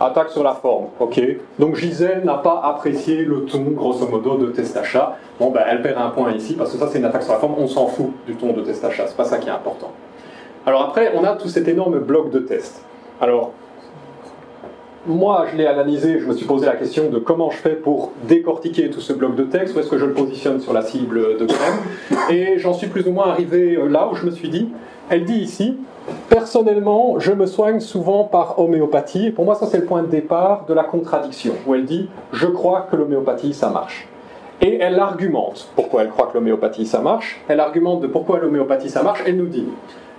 [0.00, 1.20] Attaque sur la forme, ok.
[1.58, 5.16] Donc Gisèle n'a pas apprécié le ton, grosso modo, de Testachat.
[5.40, 7.38] Bon, ben, elle perd un point ici, parce que ça, c'est une attaque sur la
[7.38, 7.54] forme.
[7.58, 9.90] On s'en fout du ton de Testachat, c'est pas ça qui est important.
[10.66, 12.82] Alors après, on a tout cet énorme bloc de tests.
[13.20, 13.52] Alors,
[15.06, 18.12] moi, je l'ai analysé, je me suis posé la question de comment je fais pour
[18.24, 21.38] décortiquer tout ce bloc de texte, où est-ce que je le positionne sur la cible
[21.38, 21.78] de crème,
[22.30, 24.68] et j'en suis plus ou moins arrivé euh, là où je me suis dit,
[25.10, 25.76] elle dit ici,
[26.28, 30.64] personnellement, je me soigne souvent par homéopathie, pour moi ça c'est le point de départ
[30.66, 34.08] de la contradiction, où elle dit, je crois que l'homéopathie ça marche.
[34.60, 38.90] Et elle argumente pourquoi elle croit que l'homéopathie ça marche, elle argumente de pourquoi l'homéopathie
[38.90, 39.66] ça marche, elle nous dit,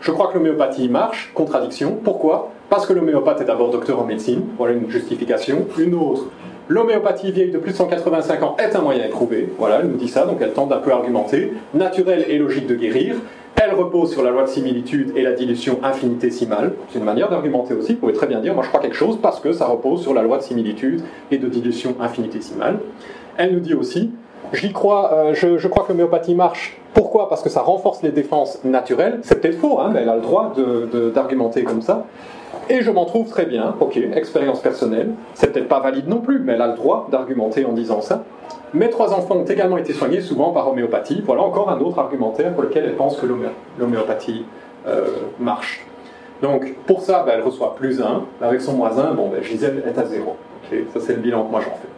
[0.02, 1.98] je crois que l'homéopathie marche, contradiction.
[2.02, 2.52] Pourquoi?
[2.70, 5.66] Parce que l'homéopathe est d'abord docteur en médecine, voilà une justification.
[5.78, 6.28] Une autre,
[6.70, 10.08] l'homéopathie vieille de plus de 185 ans est un moyen éprouvé, voilà, elle nous dit
[10.08, 13.16] ça, donc elle tente d'un peu argumenter, naturel et logique de guérir.
[13.62, 16.74] Elle repose sur la loi de similitude et la dilution infinitésimale.
[16.88, 19.18] C'est une manière d'argumenter aussi, vous pouvez très bien dire, moi je crois quelque chose
[19.22, 22.80] parce que ça repose sur la loi de similitude et de dilution infinitésimale.
[23.36, 24.12] Elle nous dit aussi,
[24.54, 26.78] euh, je, crois que l'homéopathie marche.
[26.94, 27.30] Pourquoi?
[27.30, 29.20] Parce que ça renforce les défenses naturelles.
[29.24, 30.54] C'est peut-être faux, hein, mais elle a le droit
[31.14, 32.06] d'argumenter comme ça.
[32.72, 35.10] Et je m'en trouve très bien, ok, expérience personnelle.
[35.34, 38.24] C'est peut-être pas valide non plus, mais elle a le droit d'argumenter en disant ça.
[38.76, 41.24] Mes trois enfants ont également été soignés souvent par homéopathie.
[41.26, 43.26] Voilà encore un autre argumentaire pour lequel elle pense que
[43.80, 44.46] l'homéopathie
[44.88, 45.08] euh,
[45.40, 45.84] marche.
[46.44, 48.24] Donc pour ça, ben, elle reçoit plus 1.
[48.40, 50.36] Avec son moins 1, bon, ben, Gisèle est à 0.
[50.94, 51.89] ça c'est le bilan que moi j'en fais.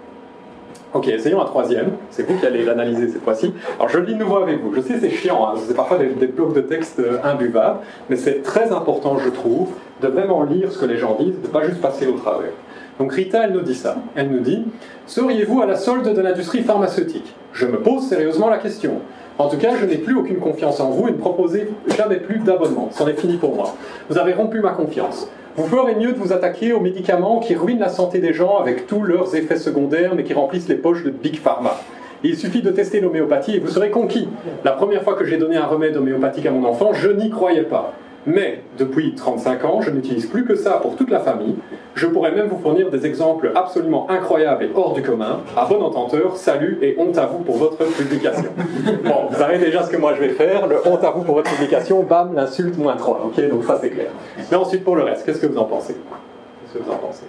[0.94, 1.92] Ok, essayons un troisième.
[2.10, 3.54] C'est vous qui allez l'analyser cette fois-ci.
[3.78, 4.74] Alors je le lis de nouveau avec vous.
[4.76, 5.54] Je sais c'est chiant, hein.
[5.66, 7.80] c'est parfois des, blocs de texte euh, imbuvables,
[8.10, 9.70] mais c'est très important, je trouve,
[10.02, 12.52] de vraiment lire ce que les gens disent, de ne pas juste passer au travers.
[13.00, 13.96] Donc Rita, elle nous dit ça.
[14.16, 14.66] Elle nous dit
[15.08, 17.36] Seriez-vous à la solde de l'industrie pharmaceutique?
[17.54, 19.00] Je me pose sérieusement la question.
[19.38, 22.40] En tout cas, je n'ai plus aucune confiance en vous et ne proposez jamais plus
[22.40, 22.90] d'abonnement.
[22.92, 23.76] C'en est fini pour moi.
[24.10, 25.30] Vous avez rompu ma confiance.
[25.58, 28.88] Vous ferez mieux de vous attaquer aux médicaments qui ruinent la santé des gens avec
[28.88, 31.76] tous leurs effets secondaires mais qui remplissent les poches de Big Pharma.
[32.24, 34.30] Il suffit de tester l'homéopathie et vous serez conquis.
[34.64, 37.64] La première fois que j'ai donné un remède homéopathique à mon enfant, je n'y croyais
[37.64, 37.94] pas.
[38.28, 41.56] Mais depuis 35 ans, je n'utilise plus que ça pour toute la famille.
[41.96, 45.40] Je pourrais même vous fournir des exemples absolument incroyables et hors du commun.
[45.58, 48.50] À bon ententeur, salut et honte à vous pour votre publication.
[49.04, 50.68] Bon, vous savez déjà ce que moi je vais faire.
[50.68, 53.26] Le honte à vous pour votre publication, bam, l'insulte moins 3.
[53.26, 54.12] Ok, donc ça c'est clair.
[54.52, 55.94] Mais ensuite pour le reste, qu'est-ce que vous en pensez?
[55.94, 57.26] Qu'est-ce que vous en pensez?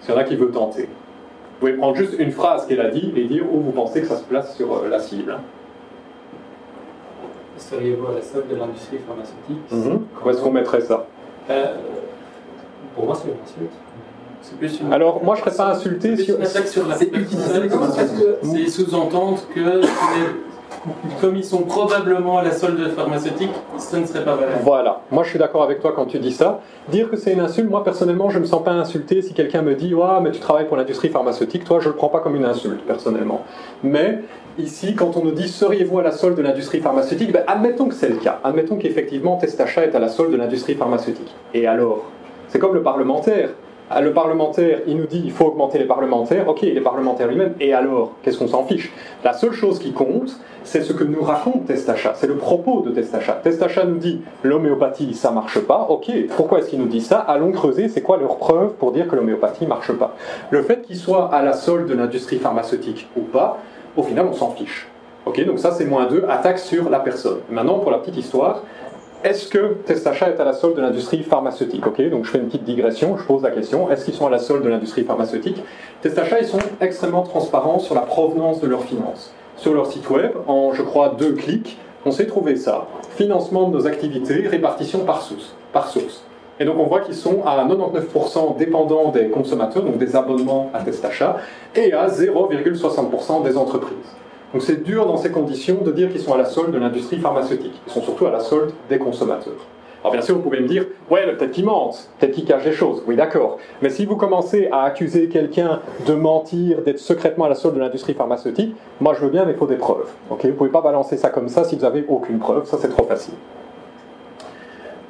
[0.00, 0.82] S'il y en a qui veut tenter.
[0.82, 4.06] Vous pouvez prendre juste une phrase qu'elle a dit et dire où vous pensez que
[4.06, 5.36] ça se place sur euh, la cible
[7.60, 10.06] seriez-vous à la solde de l'industrie pharmaceutique mhm.
[10.24, 11.06] Où est-ce qu'on mettrait ça
[11.50, 11.76] euh,
[12.94, 14.82] Pour moi, c'est une insulte.
[14.82, 14.92] Une...
[14.92, 16.36] Alors, moi, je ne serais pas insulté sur.
[16.36, 17.10] Une attaque sur la C'est
[18.42, 19.82] C'est sous-entendre que
[21.20, 24.46] comme ils sont probablement à la solde pharmaceutique, ce ne serait pas vrai.
[24.62, 26.60] Voilà, moi je suis d'accord avec toi quand tu dis ça.
[26.88, 29.62] Dire que c'est une insulte, moi personnellement je ne me sens pas insulté si quelqu'un
[29.62, 32.20] me dit Ouais, mais tu travailles pour l'industrie pharmaceutique, toi je ne le prends pas
[32.20, 33.42] comme une insulte personnellement.
[33.82, 34.20] Mais
[34.58, 37.94] ici, quand on nous dit seriez-vous à la solde de l'industrie pharmaceutique, ben, admettons que
[37.94, 38.40] c'est le cas.
[38.42, 41.34] Admettons qu'effectivement Testachat est à la solde de l'industrie pharmaceutique.
[41.52, 42.06] Et alors?
[42.48, 43.50] C'est comme le parlementaire.
[43.92, 46.48] Ah, le parlementaire, il nous dit il faut augmenter les parlementaires.
[46.48, 47.54] Ok, les parlementaires lui-même.
[47.58, 48.92] Et alors Qu'est-ce qu'on s'en fiche?
[49.24, 52.12] La seule chose qui compte, c'est ce que nous raconte Testachat.
[52.14, 53.40] C'est le propos de Testachat.
[53.42, 55.86] Testachat nous dit l'homéopathie, ça marche pas.
[55.88, 57.18] Ok, pourquoi est-ce qu'il nous dit ça?
[57.18, 60.14] Allons creuser, c'est quoi leur preuve pour dire que l'homéopathie marche pas?
[60.50, 63.58] Le fait qu'il soit à la solde de l'industrie pharmaceutique ou pas,
[63.96, 64.86] au final, on s'en fiche.
[65.26, 67.40] Ok, donc ça c'est moins 2, attaque sur la personne.
[67.50, 68.62] Maintenant, pour la petite histoire,
[69.22, 72.64] est-ce que Testachat est à la solde de l'industrie pharmaceutique donc je fais une petite
[72.64, 75.62] digression, je pose la question, est-ce qu'ils sont à la solde de l'industrie pharmaceutique?
[76.00, 79.32] Testachat, ils sont extrêmement transparents sur la provenance de leurs finances.
[79.56, 82.86] Sur leur site web, en je crois deux clics, on sait trouver ça.
[83.16, 85.54] Financement de nos activités, répartition par source.
[85.72, 86.24] Par source.
[86.58, 90.80] Et donc on voit qu'ils sont à 99% dépendants des consommateurs, donc des abonnements à
[90.80, 91.36] Testachat,
[91.74, 93.96] et à 0,60% des entreprises.
[94.52, 97.18] Donc c'est dur dans ces conditions de dire qu'ils sont à la solde de l'industrie
[97.18, 97.80] pharmaceutique.
[97.86, 99.54] Ils sont surtout à la solde des consommateurs.
[100.02, 102.72] Alors bien sûr, vous pouvez me dire, ouais, peut-être qu'ils mentent, peut-être qu'ils cachent des
[102.72, 103.02] choses.
[103.06, 103.58] Oui, d'accord.
[103.82, 107.80] Mais si vous commencez à accuser quelqu'un de mentir, d'être secrètement à la solde de
[107.80, 110.08] l'industrie pharmaceutique, moi je veux bien, mais il faut des preuves.
[110.30, 112.64] Ok, vous pouvez pas balancer ça comme ça si vous n'avez aucune preuve.
[112.64, 113.34] Ça, c'est trop facile.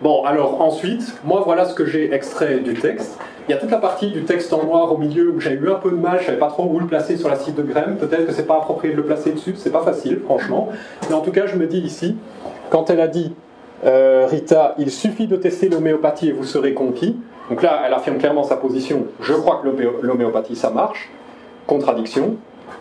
[0.03, 3.19] Bon, alors ensuite, moi voilà ce que j'ai extrait du texte.
[3.47, 5.71] Il y a toute la partie du texte en noir au milieu où j'ai eu
[5.71, 7.63] un peu de mal, je ne savais pas trop où le placer sur la cible
[7.63, 7.97] de Graham.
[7.97, 10.71] Peut-être que c'est pas approprié de le placer dessus, c'est pas facile, franchement.
[11.11, 12.17] Mais en tout cas, je me dis ici,
[12.71, 13.35] quand elle a dit
[13.85, 17.17] euh, Rita, il suffit de tester l'homéopathie et vous serez conquis.
[17.51, 19.05] Donc là, elle affirme clairement sa position.
[19.21, 19.69] Je crois que
[20.01, 21.11] l'homéopathie, ça marche.
[21.67, 22.37] Contradiction.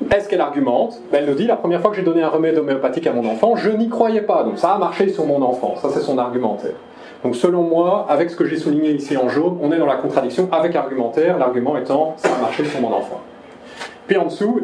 [0.09, 1.01] Est-ce qu'elle argumente?
[1.11, 3.29] Ben, Elle nous dit la première fois que j'ai donné un remède homéopathique à mon
[3.29, 4.43] enfant, je n'y croyais pas.
[4.43, 5.75] Donc ça a marché sur mon enfant.
[5.81, 6.75] Ça, c'est son argumentaire.
[7.23, 9.97] Donc selon moi, avec ce que j'ai souligné ici en jaune, on est dans la
[9.97, 13.19] contradiction avec argumentaire, l'argument étant ça a marché sur mon enfant.
[14.07, 14.59] Puis en dessous,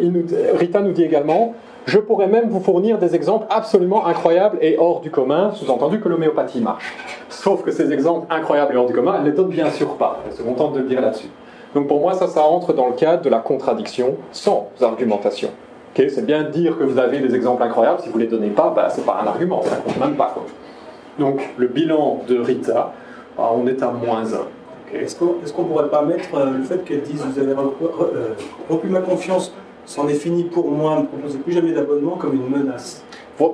[0.56, 1.54] Rita nous dit également
[1.86, 6.10] je pourrais même vous fournir des exemples absolument incroyables et hors du commun, sous-entendu que
[6.10, 6.96] l'homéopathie marche.
[7.30, 10.20] Sauf que ces exemples incroyables et hors du commun, elle les donne bien sûr pas.
[10.26, 11.30] Elle se contente de le dire là-dessus.
[11.76, 15.50] Donc pour moi, ça, ça entre dans le cadre de la contradiction sans argumentation.
[15.96, 18.30] Ok, c'est bien de dire que vous avez des exemples incroyables, si vous ne les
[18.30, 20.32] donnez pas, bah, c'est pas un argument, ça compte même pas.
[20.34, 20.44] Quoi.
[21.20, 22.94] Donc le bilan de Rita,
[23.38, 24.98] ah, on est à moins 1.
[24.98, 28.34] Est-ce qu'on qu'on pourrait pas mettre euh, le fait qu'elle dise vous avez euh,
[28.70, 29.54] rompu ma confiance,
[29.86, 33.04] c'en est fini pour moi, ne me proposez plus jamais d'abonnement comme une menace?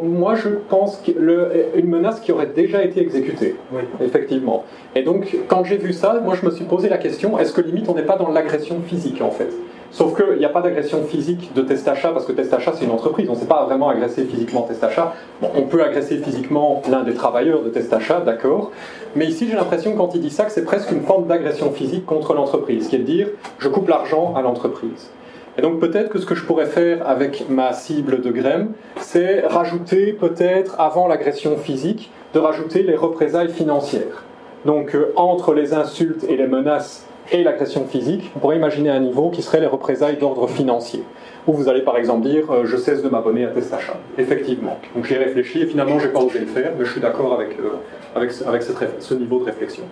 [0.04, 3.82] Moi, je pense qu'une menace qui aurait déjà été exécutée, Oui.
[4.00, 4.64] effectivement.
[4.96, 7.62] Et donc, quand j'ai vu ça, moi, je me suis posé la question est-ce que
[7.62, 9.50] limite on n'est pas dans l'agression physique, en fait?
[9.92, 13.28] Sauf qu'il n'y a pas d'agression physique de Testacha, parce que Testacha, c'est une entreprise.
[13.30, 15.14] On ne sait pas vraiment agresser physiquement Testacha.
[15.42, 18.72] Bon, on peut agresser physiquement l'un des travailleurs de Testacha, d'accord.
[19.18, 22.06] Mais ici, j'ai l'impression, quand il dit ça, que c'est presque une forme d'agression physique
[22.06, 23.28] contre l'entreprise, qui est de dire
[23.60, 25.12] je coupe l'argent à l'entreprise.
[25.58, 29.46] Et donc peut-être que ce que je pourrais faire avec ma cible de Grême, c'est
[29.46, 34.24] rajouter peut-être, avant l'agression physique, de rajouter les représailles financières.
[34.66, 39.00] Donc euh, entre les insultes et les menaces et l'agression physique, on pourrait imaginer un
[39.00, 41.04] niveau qui serait les représailles d'ordre financier.
[41.48, 43.94] Où vous allez par exemple dire euh, je cesse de m'abonner à Testacha.
[44.18, 44.78] Effectivement.
[44.96, 47.02] Donc j'y ai réfléchi et finalement je n'ai pas osé le faire, mais je suis
[47.02, 47.78] d'accord avec, euh,
[48.16, 48.62] avec, avec
[49.00, 49.84] ce niveau de réflexion.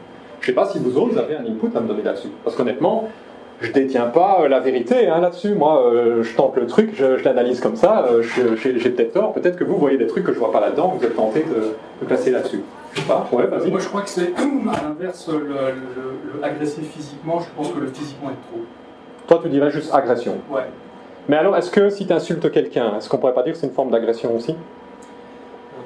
[0.42, 2.30] Je ne sais pas si vous autres avez un input à me donner là-dessus.
[2.44, 3.10] Parce qu'honnêtement,
[3.62, 5.56] je détiens pas euh, la vérité hein, là-dessus.
[5.56, 8.08] Moi, je tente le truc, je, l'analyse comme ça.
[8.22, 9.34] J'ai j'ai peut-être tort.
[9.34, 10.94] Peut-être que vous voyez des trucs que je vois pas là-dedans.
[10.98, 12.62] Vous êtes tenté de, de placer là-dessus.
[12.94, 13.28] Je sais pas.
[13.32, 13.70] Ouais, vas-y.
[13.72, 17.80] Moi, je crois que c'est à l'inverse, le, le- le agressif physiquement, je pense que
[17.80, 18.62] le physiquement est trop.
[19.28, 20.38] Toi, tu dirais juste agression.
[20.50, 20.64] Ouais.
[21.28, 23.68] Mais alors, est-ce que si tu insultes quelqu'un, est-ce qu'on pourrait pas dire que c'est
[23.68, 24.56] une forme d'agression aussi?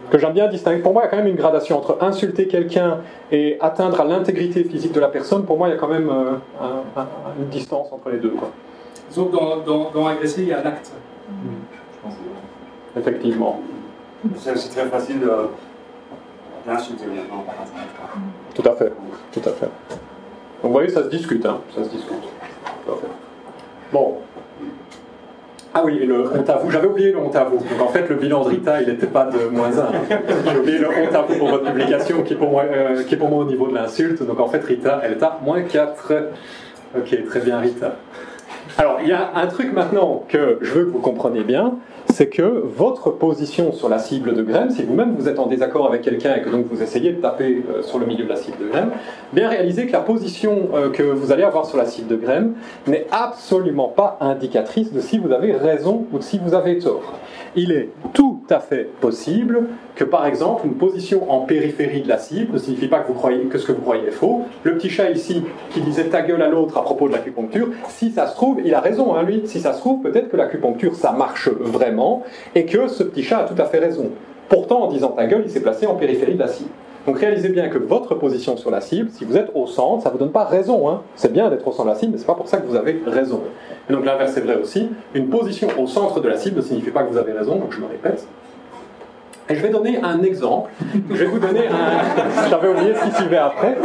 [0.10, 0.82] Que j'aime bien distinguer.
[0.82, 3.00] Pour moi, il y a quand même une gradation entre insulter quelqu'un
[3.32, 5.44] et atteindre à l'intégrité physique de la personne.
[5.44, 7.08] Pour moi, il y a quand même euh, un- un-
[7.40, 8.30] une distance entre les deux.
[8.30, 8.50] Quoi.
[9.10, 10.92] Disons que dans, dans, dans agresser, il y a un acte.
[12.98, 13.60] Effectivement.
[14.38, 15.32] C'est aussi très facile de
[16.66, 17.90] d'insulter maintenant par internet.
[18.56, 18.94] Tout à fait,
[19.32, 19.66] tout à fait.
[20.62, 22.14] Donc vous voyez, ça se discute, hein, ça se discute.
[23.92, 24.18] Bon.
[25.76, 27.58] Ah oui, et le honte à vous, j'avais oublié le honte à vous.
[27.58, 29.88] Donc en fait, le bilan de Rita, il n'était pas de moins 1.
[30.52, 33.16] J'ai oublié le honte à vous pour votre publication, qui est pour moi, euh, qui
[33.16, 34.22] est pour moi au niveau de l'insulte.
[34.24, 36.14] Donc en fait, Rita, elle est à moins 4.
[36.96, 37.96] Ok, très bien, Rita.
[38.76, 41.76] Alors, il y a un truc maintenant que je veux que vous compreniez bien,
[42.12, 45.88] c'est que votre position sur la cible de Graham, si vous-même vous êtes en désaccord
[45.88, 48.36] avec quelqu'un et que donc vous essayez de taper euh, sur le milieu de la
[48.36, 48.92] cible de Graham,
[49.32, 52.54] bien réalisez que la position euh, que vous allez avoir sur la cible de Graham
[52.88, 57.14] n'est absolument pas indicatrice de si vous avez raison ou de si vous avez tort.
[57.56, 62.18] Il est tout à fait possible que, par exemple, une position en périphérie de la
[62.18, 64.42] cible ne signifie pas que, vous que ce que vous croyez est faux.
[64.64, 68.12] Le petit chat ici qui disait ta gueule à l'autre à propos de l'acupuncture, si
[68.12, 69.44] ça se trouve, il a raison, hein, lui.
[69.46, 72.24] Si ça se trouve, peut-être que l'acupuncture, ça marche vraiment
[72.56, 74.10] et que ce petit chat a tout à fait raison.
[74.50, 76.72] Pourtant, en disant ta gueule, il s'est placé en périphérie de la cible.
[77.06, 80.10] Donc réalisez bien que votre position sur la cible, si vous êtes au centre, ça
[80.10, 80.90] ne vous donne pas raison.
[80.90, 81.02] Hein.
[81.16, 82.68] C'est bien d'être au centre de la cible, mais ce n'est pas pour ça que
[82.68, 83.42] vous avez raison.
[83.90, 84.90] Et donc l'inverse est vrai aussi.
[85.14, 87.74] Une position au centre de la cible ne signifie pas que vous avez raison, donc
[87.74, 88.26] je me répète.
[89.50, 90.72] Et je vais donner un exemple.
[91.10, 92.50] Je vais vous donner un.
[92.50, 93.76] J'avais oublié ce qui suivait après.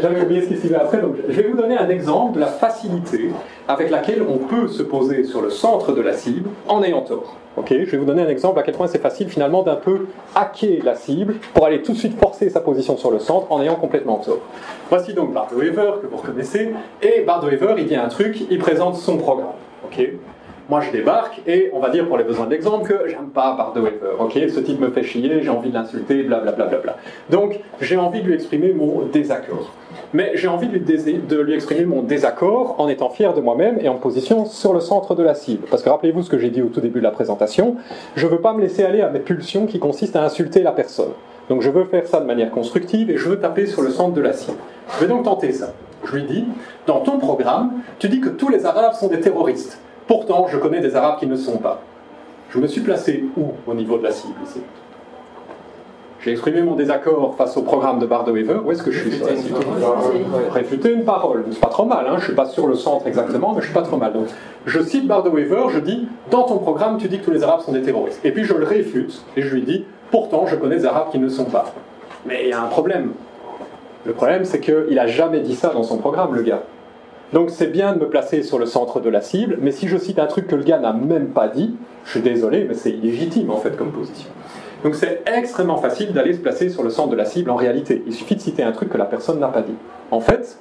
[0.00, 0.98] J'avais oublié ce qui suivait après.
[0.98, 3.30] Donc je vais vous donner un exemple de la facilité
[3.66, 7.36] avec laquelle on peut se poser sur le centre de la cible en ayant tort.
[7.56, 10.06] Ok Je vais vous donner un exemple à quel point c'est facile finalement d'un peu
[10.34, 13.62] hacker la cible pour aller tout de suite forcer sa position sur le centre en
[13.62, 14.40] ayant complètement tort.
[14.90, 16.74] Voici donc Bart que vous reconnaissez.
[17.02, 17.44] Et Bart
[17.78, 19.54] il dit un truc, il présente son programme.
[19.84, 20.06] Ok
[20.70, 23.56] moi, je débarque et on va dire pour les besoins de l'exemple que j'aime pas
[23.56, 24.20] Bart de Weaver.
[24.20, 26.66] Ok, ce type me fait chier, j'ai envie de l'insulter, blablabla.
[26.66, 26.96] Bla, bla.
[27.28, 29.72] Donc, j'ai envie de lui exprimer mon désaccord.
[30.14, 33.78] Mais j'ai envie de lui, de lui exprimer mon désaccord en étant fier de moi-même
[33.80, 35.66] et en position sur le centre de la cible.
[35.68, 37.74] Parce que rappelez-vous ce que j'ai dit au tout début de la présentation,
[38.14, 41.10] je veux pas me laisser aller à mes pulsions qui consistent à insulter la personne.
[41.48, 44.14] Donc je veux faire ça de manière constructive et je veux taper sur le centre
[44.14, 44.58] de la cible.
[44.94, 45.72] Je vais donc tenter ça.
[46.04, 46.44] Je lui dis,
[46.86, 49.80] dans ton programme, tu dis que tous les Arabes sont des terroristes.
[50.10, 51.82] Pourtant, je connais des Arabes qui ne sont pas.
[52.50, 54.60] Je me suis placé où au niveau de la cible ici?
[56.20, 58.58] J'ai exprimé mon désaccord face au programme de Weaver.
[58.64, 59.54] Où est-ce que je suis sur la cible?
[60.50, 61.44] Réfuter une parole.
[61.52, 62.16] C'est pas trop mal, hein.
[62.18, 64.12] je suis pas sur le centre exactement, mais je suis pas trop mal.
[64.12, 64.26] Donc,
[64.66, 67.70] je cite Weaver, je dis Dans ton programme, tu dis que tous les Arabes sont
[67.70, 68.18] des terroristes.
[68.24, 71.20] Et puis je le réfute, et je lui dis Pourtant, je connais des Arabes qui
[71.20, 71.66] ne sont pas.
[72.26, 73.12] Mais il y a un problème.
[74.04, 76.64] Le problème, c'est qu'il a jamais dit ça dans son programme, le gars.
[77.32, 79.96] Donc c'est bien de me placer sur le centre de la cible, mais si je
[79.96, 82.90] cite un truc que le gars n'a même pas dit, je suis désolé, mais c'est
[82.90, 84.28] illégitime en fait comme position.
[84.82, 88.02] Donc c'est extrêmement facile d'aller se placer sur le centre de la cible en réalité.
[88.06, 89.74] Il suffit de citer un truc que la personne n'a pas dit.
[90.10, 90.58] En fait,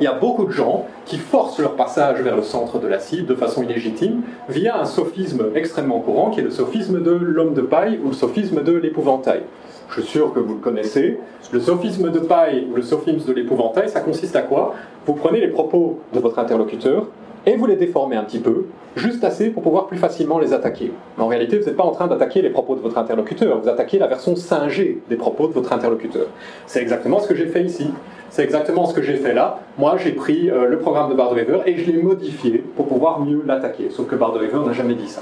[0.00, 2.98] il y a beaucoup de gens qui forcent leur passage vers le centre de la
[2.98, 7.54] cible de façon illégitime via un sophisme extrêmement courant qui est le sophisme de l'homme
[7.54, 9.42] de paille ou le sophisme de l'épouvantail.
[9.90, 11.18] Je suis sûr que vous le connaissez.
[11.52, 14.74] Le sophisme de paille ou le sophisme de l'épouvantail, ça consiste à quoi?
[15.06, 17.06] Vous prenez les propos de votre interlocuteur
[17.46, 18.64] et vous les déformez un petit peu,
[18.96, 20.92] juste assez pour pouvoir plus facilement les attaquer.
[21.16, 23.68] Mais en réalité, vous n'êtes pas en train d'attaquer les propos de votre interlocuteur, vous
[23.68, 26.26] attaquez la version singée des propos de votre interlocuteur.
[26.66, 27.90] C'est exactement ce que j'ai fait ici.
[28.30, 29.60] C'est exactement ce que j'ai fait là.
[29.78, 33.42] Moi, j'ai pris euh, le programme de Bard-Weaver et je l'ai modifié pour pouvoir mieux
[33.46, 33.90] l'attaquer.
[33.90, 35.20] Sauf que Bard-Weaver n'a jamais dit ça.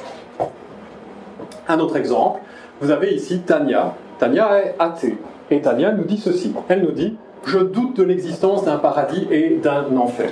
[1.69, 2.41] Un autre exemple,
[2.81, 3.95] vous avez ici Tania.
[4.23, 5.17] Tania est athée.
[5.51, 6.55] Et Tania nous dit ceci.
[6.69, 10.31] Elle nous dit Je doute de l'existence d'un paradis et d'un enfer.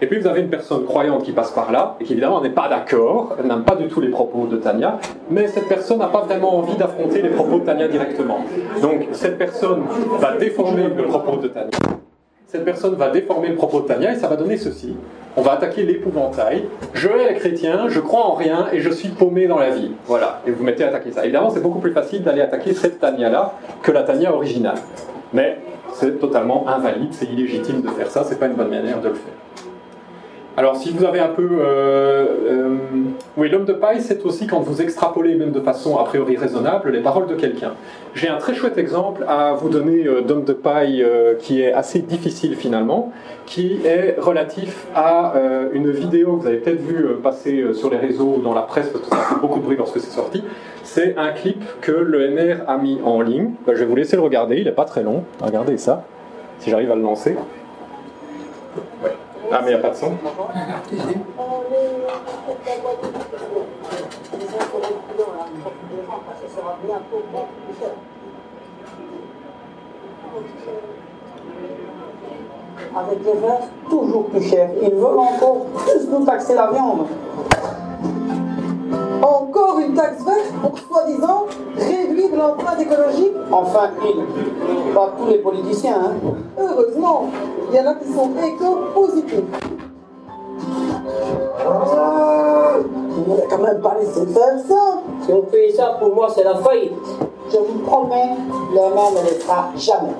[0.00, 2.50] Et puis vous avez une personne croyante qui passe par là, et qui évidemment n'est
[2.50, 6.06] pas d'accord, elle n'aime pas du tout les propos de Tania, mais cette personne n'a
[6.06, 8.44] pas vraiment envie d'affronter les propos de Tania directement.
[8.80, 9.82] Donc cette personne
[10.20, 11.70] va déformer le propos de Tania.
[12.48, 14.94] Cette personne va déformer le propos de Tania et ça va donner ceci.
[15.36, 16.66] On va attaquer l'épouvantail.
[16.94, 19.90] Je est chrétien, je crois en rien et je suis paumé dans la vie.
[20.06, 20.42] Voilà.
[20.46, 21.24] Et vous mettez à attaquer ça.
[21.24, 24.76] Évidemment, c'est beaucoup plus facile d'aller attaquer cette Tania-là que la Tania originale.
[25.32, 25.58] Mais
[25.94, 29.14] c'est totalement invalide, c'est illégitime de faire ça, c'est pas une bonne manière de le
[29.14, 29.34] faire.
[30.58, 31.46] Alors, si vous avez un peu.
[31.60, 32.76] Euh, euh,
[33.36, 36.90] oui, l'homme de paille, c'est aussi quand vous extrapolez, même de façon a priori raisonnable,
[36.92, 37.74] les paroles de quelqu'un.
[38.14, 41.06] J'ai un très chouette exemple à vous donner euh, d'homme de paille
[41.40, 43.12] qui est assez difficile finalement,
[43.44, 45.34] qui est relatif à
[45.72, 48.88] une vidéo que vous avez peut-être vu passer sur les réseaux ou dans la presse,
[48.88, 50.42] parce que ça fait beaucoup de bruit lorsque c'est sorti.
[50.84, 53.50] C'est un clip que le NR a mis en ligne.
[53.66, 55.24] Ben, je vais vous laisser le regarder, il n'est pas très long.
[55.42, 56.04] Regardez ça,
[56.60, 57.36] si j'arrive à le lancer.
[59.58, 60.12] Ah, mais il n'y a pas de son
[72.94, 74.68] Avec les verres, toujours plus cher.
[74.82, 77.06] Ils veulent encore plus nous taxer la viande.
[79.56, 81.46] Encore une taxe verte pour soi-disant
[81.78, 85.94] réduire l'empreinte écologique Enfin, ils, pas tous les politiciens.
[85.94, 86.12] Hein.
[86.60, 87.30] Heureusement,
[87.70, 89.44] il y en a qui sont éco-positifs.
[93.18, 95.00] On n'a quand même pas laissé faire ça.
[95.24, 96.92] Si on fait ça, pour moi, c'est la faillite.
[97.50, 98.36] Je vous promets,
[98.72, 100.12] le maire ne laissera jamais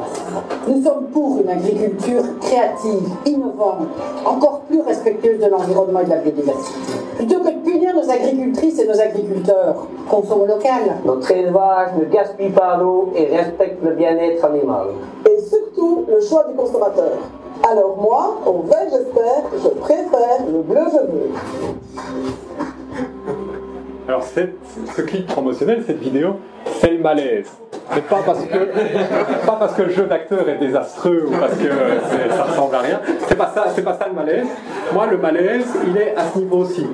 [0.69, 3.89] Nous sommes pour une agriculture créative, innovante,
[4.25, 6.79] encore plus respectueuse de l'environnement et de la biodiversité.
[7.21, 7.35] De
[7.97, 10.97] nos agricultrices et nos agriculteurs, consommons local.
[11.05, 14.89] Notre élevage ne gaspille pas l'eau et respecte le bien-être animal.
[15.29, 17.13] Et surtout, le choix du consommateur.
[17.69, 21.31] Alors moi, au vert j'espère, je préfère le bleu je veux.
[24.09, 26.35] Alors ce clip promotionnel, cette vidéo,
[27.07, 27.53] malaise.
[27.95, 31.69] Mais pas parce que, pas parce que le jeu d'acteur est désastreux ou parce que
[32.35, 33.01] ça ressemble à rien.
[33.29, 34.49] C'est pas ça, c'est pas ça le malaise.
[34.93, 36.87] Moi, le malaise, il est à ce niveau aussi,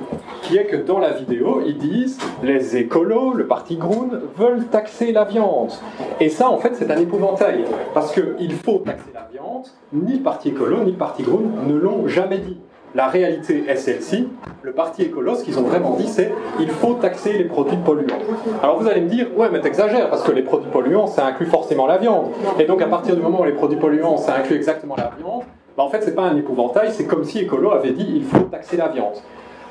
[0.43, 5.11] qui est que dans la vidéo, ils disent les écolos, le parti Groen, veulent taxer
[5.11, 5.71] la viande.
[6.19, 9.65] Et ça, en fait, c'est un épouvantail, parce qu'il faut taxer la viande.
[9.93, 12.57] Ni le parti écolo, ni le parti Groen ne l'ont jamais dit.
[12.95, 14.27] La réalité est celle-ci.
[14.61, 18.19] Le parti écolo, ce qu'ils ont vraiment dit, c'est il faut taxer les produits polluants.
[18.61, 21.47] Alors vous allez me dire, ouais, mais t'exagères, parce que les produits polluants, ça inclut
[21.47, 22.27] forcément la viande.
[22.59, 25.41] Et donc à partir du moment où les produits polluants, ça inclut exactement la viande,
[25.75, 28.43] bah, en fait, c'est pas un épouvantail, c'est comme si écolo avait dit il faut
[28.43, 29.15] taxer la viande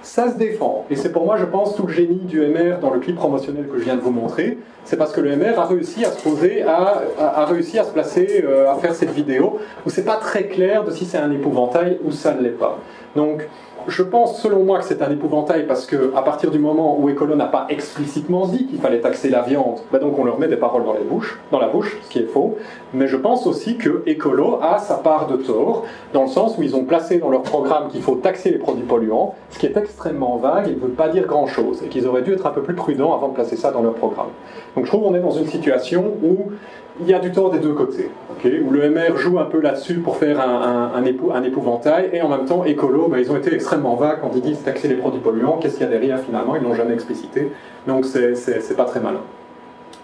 [0.03, 0.85] ça se défend.
[0.91, 3.67] Et c'est pour moi, je pense, tout le génie du MR dans le clip promotionnel
[3.69, 4.59] que je viens de vous montrer.
[4.85, 7.91] C'est parce que le MR a réussi à se poser, a, a, réussi à se
[7.91, 11.31] placer, euh, à faire cette vidéo où c'est pas très clair de si c'est un
[11.31, 12.79] épouvantail ou ça ne l'est pas.
[13.15, 13.47] Donc,
[13.89, 17.09] je pense, selon moi, que c'est un épouvantail parce que à partir du moment où
[17.09, 20.49] Écolo n'a pas explicitement dit qu'il fallait taxer la viande, bah donc on leur met
[20.49, 22.57] des paroles dans, les bouches, dans la bouche, ce qui est faux.
[22.95, 26.63] Mais je pense aussi que Écolo a sa part de tort, dans le sens où
[26.63, 29.77] ils ont placé dans leur programme qu'il faut taxer les produits polluants, ce qui est
[29.77, 32.63] extrêmement vague et ne veut pas dire grand-chose, et qu'ils auraient dû être un peu
[32.63, 34.29] plus prudents avant de placer ça dans leur programme.
[34.77, 36.53] Donc je trouve qu'on est dans une situation où
[37.01, 38.11] il y a du tort des deux côtés,
[38.45, 42.65] où le MR joue un peu là-dessus pour faire un, épouvantail, et en même temps,
[42.65, 45.75] écolo, bah, ils ont été extrêmement vagues quand ils disent taxer les produits polluants, qu'est-ce
[45.75, 47.51] qu'il y a derrière finalement, ils l'ont jamais explicité,
[47.87, 49.21] donc c'est pas très malin.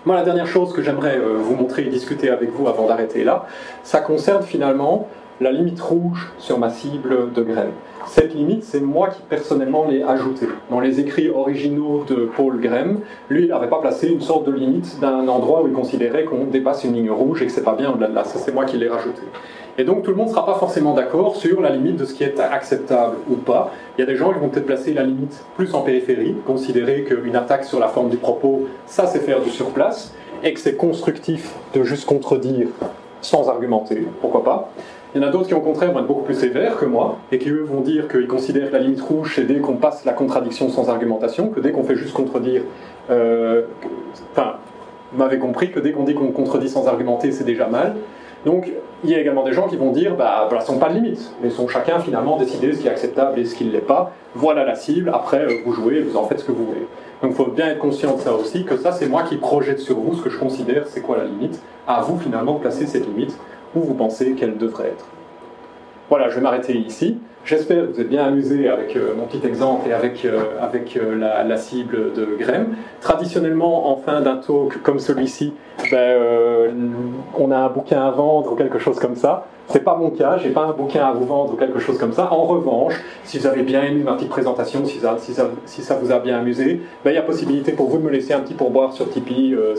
[0.06, 3.24] Moi, la dernière chose que j'aimerais euh, vous montrer et discuter avec vous avant d'arrêter
[3.24, 3.46] là,
[3.82, 5.08] ça concerne finalement
[5.40, 7.72] la limite rouge sur ma cible de graines.
[8.06, 10.48] Cette limite, c'est moi qui personnellement l'ai ajoutée.
[10.70, 14.52] Dans les écrits originaux de Paul Graham, lui, il n'avait pas placé une sorte de
[14.52, 17.74] limite d'un endroit où il considérait qu'on dépasse une ligne rouge et que c'est pas
[17.74, 18.24] bien au-delà de là.
[18.24, 19.22] Ça, c'est moi qui l'ai rajouté.
[19.76, 22.12] Et donc tout le monde ne sera pas forcément d'accord sur la limite de ce
[22.12, 23.72] qui est acceptable ou pas.
[23.96, 27.04] Il y a des gens qui vont peut-être placer la limite plus en périphérie, considérer
[27.04, 30.12] qu'une attaque sur la forme du propos, ça c'est faire du surplace,
[30.42, 32.66] et que c'est constructif de juste contredire
[33.20, 34.70] sans argumenter, pourquoi pas.
[35.14, 37.16] Il y en a d'autres qui, au contraire, vont être beaucoup plus sévères que moi,
[37.32, 40.04] et qui, eux, vont dire qu'ils considèrent que la limite rouge, c'est dès qu'on passe
[40.04, 42.62] la contradiction sans argumentation, que dès qu'on fait juste contredire.
[43.10, 43.62] euh,
[44.32, 44.56] Enfin,
[45.12, 47.94] vous m'avez compris que dès qu'on dit qu'on contredit sans argumenter, c'est déjà mal.
[48.44, 48.70] Donc,
[49.02, 51.48] il y a également des gens qui vont dire, bah, sont pas de limites, mais
[51.48, 54.12] sont chacun finalement décider ce qui est acceptable et ce qui ne l'est pas.
[54.34, 56.86] Voilà la cible, après, euh, vous jouez, vous en faites ce que vous voulez.
[57.22, 59.80] Donc, il faut bien être conscient de ça aussi, que ça, c'est moi qui projette
[59.80, 61.60] sur vous ce que je considère, c'est quoi la limite.
[61.86, 63.36] À vous, finalement, de placer cette limite
[63.74, 65.06] où vous pensez qu'elle devrait être.
[66.08, 67.18] Voilà, je vais m'arrêter ici.
[67.44, 70.96] J'espère que vous êtes bien amusé avec euh, mon petit exemple et avec, euh, avec
[70.96, 72.76] euh, la, cible de Graham.
[73.00, 75.54] Traditionnellement, en fin d'un talk comme celui-ci,
[75.90, 76.70] ben,
[77.38, 79.46] on a un bouquin à vendre ou quelque chose comme ça.
[79.70, 82.14] C'est pas mon cas, j'ai pas un bouquin à vous vendre ou quelque chose comme
[82.14, 82.32] ça.
[82.32, 86.10] En revanche, si vous avez bien aimé ma petite présentation, si ça, si ça, vous
[86.10, 88.54] a bien amusé, ben, il y a possibilité pour vous de me laisser un petit
[88.54, 89.74] pourboire sur Tipeee euh,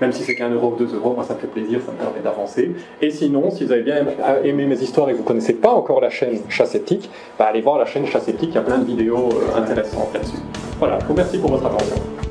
[0.00, 1.98] même si c'est qu'un euro ou deux euros, moi ça me fait plaisir, ça me
[1.98, 2.72] permet d'avancer.
[3.02, 4.06] Et sinon, si vous avez bien
[4.44, 7.60] aimé mes histoires et que vous connaissez pas encore la chaîne chat sceptique, ben, allez
[7.60, 10.38] voir la chaîne chat sceptique, il y a plein de vidéos euh, intéressantes là-dessus.
[10.78, 12.27] Voilà, je vous remercie pour votre attention.